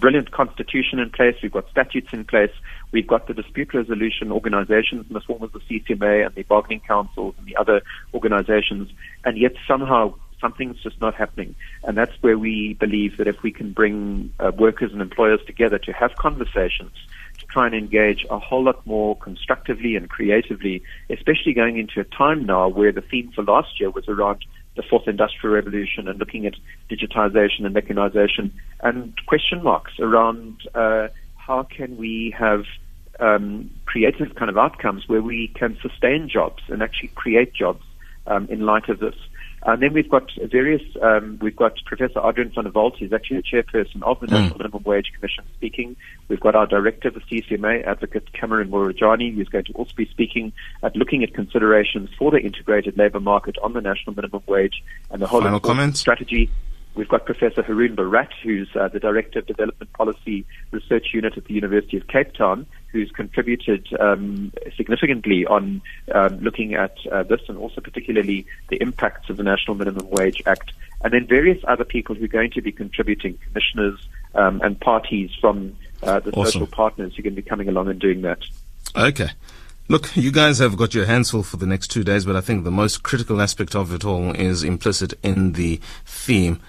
brilliant 0.00 0.30
constitution 0.30 0.98
in 0.98 1.10
place, 1.10 1.36
we've 1.42 1.52
got 1.52 1.68
statutes 1.70 2.08
in 2.12 2.24
place, 2.24 2.50
we've 2.90 3.06
got 3.06 3.26
the 3.26 3.34
dispute 3.34 3.72
resolution 3.74 4.32
organizations 4.32 5.06
in 5.08 5.14
the 5.14 5.20
form 5.20 5.42
of 5.42 5.52
the 5.52 5.60
CCMA 5.60 6.26
and 6.26 6.34
the 6.34 6.42
bargaining 6.42 6.80
councils 6.80 7.34
and 7.38 7.46
the 7.46 7.56
other 7.56 7.82
organizations, 8.14 8.90
and 9.24 9.38
yet 9.38 9.52
somehow 9.66 10.14
something's 10.40 10.82
just 10.82 11.00
not 11.00 11.14
happening. 11.14 11.54
And 11.84 11.96
that's 11.96 12.12
where 12.20 12.36
we 12.36 12.74
believe 12.74 13.16
that 13.18 13.28
if 13.28 13.42
we 13.42 13.52
can 13.52 13.72
bring 13.72 14.32
uh, 14.40 14.50
workers 14.56 14.92
and 14.92 15.00
employers 15.00 15.40
together 15.46 15.78
to 15.78 15.92
have 15.92 16.16
conversations, 16.16 16.92
to 17.38 17.46
try 17.46 17.66
and 17.66 17.74
engage 17.74 18.26
a 18.28 18.38
whole 18.38 18.64
lot 18.64 18.84
more 18.86 19.16
constructively 19.16 19.96
and 19.96 20.10
creatively, 20.10 20.82
especially 21.08 21.54
going 21.54 21.78
into 21.78 22.00
a 22.00 22.04
time 22.04 22.44
now 22.44 22.68
where 22.68 22.92
the 22.92 23.00
theme 23.00 23.30
for 23.34 23.42
last 23.42 23.80
year 23.80 23.90
was 23.90 24.08
around 24.08 24.44
the 24.76 24.82
fourth 24.82 25.06
industrial 25.06 25.54
revolution 25.54 26.08
and 26.08 26.18
looking 26.18 26.46
at 26.46 26.54
digitization 26.90 27.64
and 27.64 27.74
mechanization 27.74 28.52
and 28.80 29.14
question 29.26 29.62
marks 29.62 29.92
around 30.00 30.56
uh, 30.74 31.08
how 31.36 31.62
can 31.62 31.96
we 31.96 32.34
have 32.38 32.64
um, 33.20 33.70
creative 33.84 34.34
kind 34.36 34.50
of 34.50 34.56
outcomes 34.56 35.08
where 35.08 35.22
we 35.22 35.48
can 35.54 35.76
sustain 35.82 36.28
jobs 36.28 36.62
and 36.68 36.82
actually 36.82 37.08
create 37.08 37.54
jobs 37.54 37.84
um, 38.26 38.46
in 38.50 38.60
light 38.60 38.88
of 38.88 38.98
this. 39.00 39.14
And 39.64 39.80
then 39.80 39.92
we've 39.92 40.08
got 40.08 40.30
various, 40.50 40.82
um, 41.00 41.38
we've 41.40 41.54
got 41.54 41.74
Professor 41.84 42.20
Adrian 42.24 42.50
van 42.52 42.64
der 42.64 42.70
Walt, 42.70 42.96
who's 42.98 43.12
actually 43.12 43.38
the 43.38 43.42
chairperson 43.44 44.02
of 44.02 44.18
the 44.18 44.26
mm. 44.26 44.32
National 44.32 44.58
Minimum 44.58 44.82
Wage 44.84 45.12
Commission 45.14 45.44
speaking. 45.54 45.94
We've 46.28 46.40
got 46.40 46.56
our 46.56 46.66
director 46.66 47.08
of 47.08 47.14
the 47.14 47.20
CCMA, 47.20 47.86
Advocate 47.86 48.32
Cameron 48.32 48.70
Morajane, 48.70 49.34
who's 49.34 49.48
going 49.48 49.64
to 49.66 49.72
also 49.74 49.92
be 49.96 50.06
speaking 50.06 50.52
at 50.82 50.96
looking 50.96 51.22
at 51.22 51.32
considerations 51.32 52.10
for 52.18 52.32
the 52.32 52.38
integrated 52.38 52.98
labour 52.98 53.20
market 53.20 53.56
on 53.62 53.72
the 53.72 53.80
national 53.80 54.16
minimum 54.16 54.42
wage 54.46 54.82
and 55.10 55.22
the 55.22 55.26
whole 55.28 55.40
strategy. 55.96 56.50
We've 56.94 57.08
got 57.08 57.24
Professor 57.24 57.62
Haroon 57.62 57.96
Bhorat, 57.96 58.28
who's 58.42 58.68
uh, 58.76 58.88
the 58.88 59.00
Director 59.00 59.38
of 59.38 59.46
Development 59.46 59.90
Policy 59.94 60.44
Research 60.72 61.08
Unit 61.14 61.36
at 61.38 61.46
the 61.46 61.54
University 61.54 61.96
of 61.96 62.06
Cape 62.06 62.34
Town, 62.34 62.66
who's 62.88 63.10
contributed 63.10 63.88
um, 63.98 64.52
significantly 64.76 65.46
on 65.46 65.80
um, 66.14 66.38
looking 66.40 66.74
at 66.74 66.94
uh, 67.10 67.22
this 67.22 67.40
and 67.48 67.56
also 67.56 67.80
particularly 67.80 68.44
the 68.68 68.76
impacts 68.82 69.30
of 69.30 69.38
the 69.38 69.42
National 69.42 69.74
Minimum 69.74 70.10
Wage 70.10 70.42
Act, 70.44 70.72
and 71.02 71.14
then 71.14 71.26
various 71.26 71.62
other 71.66 71.84
people 71.84 72.14
who 72.14 72.26
are 72.26 72.28
going 72.28 72.50
to 72.50 72.60
be 72.60 72.72
contributing, 72.72 73.38
commissioners 73.48 73.98
um, 74.34 74.60
and 74.62 74.78
parties 74.78 75.30
from 75.40 75.74
uh, 76.02 76.20
the 76.20 76.30
Awesome. 76.32 76.44
social 76.44 76.66
partners 76.66 77.14
who 77.14 77.20
are 77.20 77.24
going 77.24 77.36
to 77.36 77.42
be 77.42 77.48
coming 77.48 77.68
along 77.68 77.88
and 77.88 78.00
doing 78.00 78.20
that. 78.20 78.40
Okay. 78.94 79.30
Look, 79.88 80.14
you 80.14 80.30
guys 80.30 80.58
have 80.58 80.76
got 80.76 80.94
your 80.94 81.06
hands 81.06 81.30
full 81.30 81.42
for 81.42 81.56
the 81.56 81.66
next 81.66 81.88
two 81.88 82.04
days, 82.04 82.26
but 82.26 82.36
I 82.36 82.40
think 82.42 82.64
the 82.64 82.70
most 82.70 83.02
critical 83.02 83.40
aspect 83.40 83.74
of 83.74 83.92
it 83.92 84.04
all 84.04 84.32
is 84.32 84.62
implicit 84.62 85.14
in 85.22 85.52
the 85.52 85.80
theme 86.04 86.60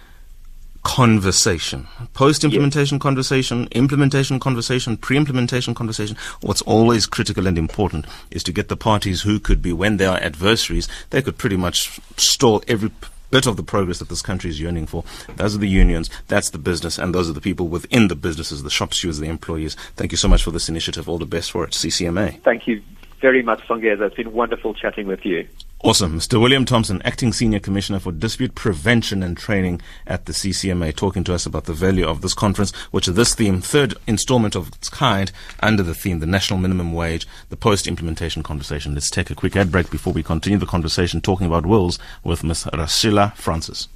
conversation. 0.84 1.88
Post 2.14 2.44
implementation 2.44 3.00
conversation, 3.00 3.68
implementation 3.72 4.40
conversation, 4.40 4.98
pre 4.98 5.18
implementation 5.18 5.74
conversation. 5.74 6.16
What's 6.42 6.62
always 6.64 7.06
critical 7.06 7.48
and 7.48 7.58
important 7.58 8.06
is 8.32 8.44
to 8.44 8.52
get 8.52 8.68
the 8.68 8.78
parties 8.78 9.22
who 9.22 9.40
could 9.40 9.62
be, 9.62 9.74
when 9.74 9.98
they 9.98 10.06
are 10.06 10.18
adversaries, 10.18 10.88
they 11.10 11.22
could 11.22 11.38
pretty 11.38 11.58
much 11.58 12.00
stall 12.18 12.64
every 12.68 12.92
bit 13.32 13.48
of 13.48 13.58
the 13.58 13.64
progress 13.64 13.98
that 13.98 14.10
this 14.10 14.22
country 14.22 14.50
is 14.50 14.62
yearning 14.62 14.86
for. 14.86 15.04
Those 15.38 15.56
are 15.56 15.60
the 15.60 15.68
unions, 15.68 16.10
that's 16.28 16.52
the 16.52 16.60
business, 16.60 17.00
and 17.00 17.16
those 17.16 17.28
are 17.28 17.34
the 17.34 17.42
people 17.42 17.68
within 17.68 18.08
the 18.08 18.16
businesses, 18.16 18.62
the 18.62 18.70
shop 18.70 18.94
stewards, 18.94 19.20
the 19.20 19.28
employees. 19.28 19.76
Thank 19.96 20.12
you 20.12 20.18
so 20.18 20.28
much 20.28 20.44
for 20.44 20.52
this 20.52 20.70
initiative. 20.70 21.10
All 21.10 21.18
the 21.18 21.26
best 21.26 21.52
for 21.52 21.64
it, 21.64 21.72
CCMA. 21.72 22.42
Thank 22.44 22.68
you 22.68 22.84
very 23.22 23.42
much, 23.42 23.66
Songeza. 23.68 24.02
It's 24.02 24.16
been 24.16 24.34
wonderful 24.34 24.76
chatting 24.76 25.08
with 25.08 25.26
you. 25.26 25.48
Awesome. 25.86 26.18
Mr. 26.18 26.40
William 26.40 26.64
Thomson, 26.64 27.02
Acting 27.02 27.34
Senior 27.34 27.60
Commissioner 27.60 28.00
for 28.00 28.14
Dispute 28.14 28.56
Prevention 28.56 29.22
and 29.22 29.36
Training 29.36 29.82
at 30.08 30.28
the 30.28 30.32
CCMA, 30.32 30.96
talking 30.96 31.26
to 31.26 31.34
us 31.34 31.46
about 31.46 31.66
the 31.66 31.74
value 31.74 32.08
of 32.08 32.22
this 32.22 32.34
conference, 32.34 32.72
which 32.92 33.10
is 33.10 33.16
this 33.16 33.36
theme, 33.36 33.60
third 33.60 33.94
installment 34.08 34.56
of 34.56 34.70
its 34.70 34.88
kind, 34.88 35.30
under 35.60 35.84
the 35.84 35.94
theme, 35.94 36.20
the 36.20 36.26
national 36.26 36.58
minimum 36.58 36.94
wage, 36.94 37.28
the 37.50 37.58
post-implementation 37.58 38.44
conversation. 38.44 38.94
Let's 38.94 39.10
take 39.10 39.30
a 39.30 39.36
quick 39.36 39.58
ad 39.58 39.74
break 39.74 39.92
before 39.92 40.14
we 40.14 40.24
continue 40.24 40.58
the 40.58 40.66
conversation 40.66 41.20
talking 41.20 41.48
about 41.48 41.66
wills 41.66 42.00
with 42.24 42.46
Ms. 42.46 42.64
Rashila 42.72 43.36
Francis. 43.36 43.90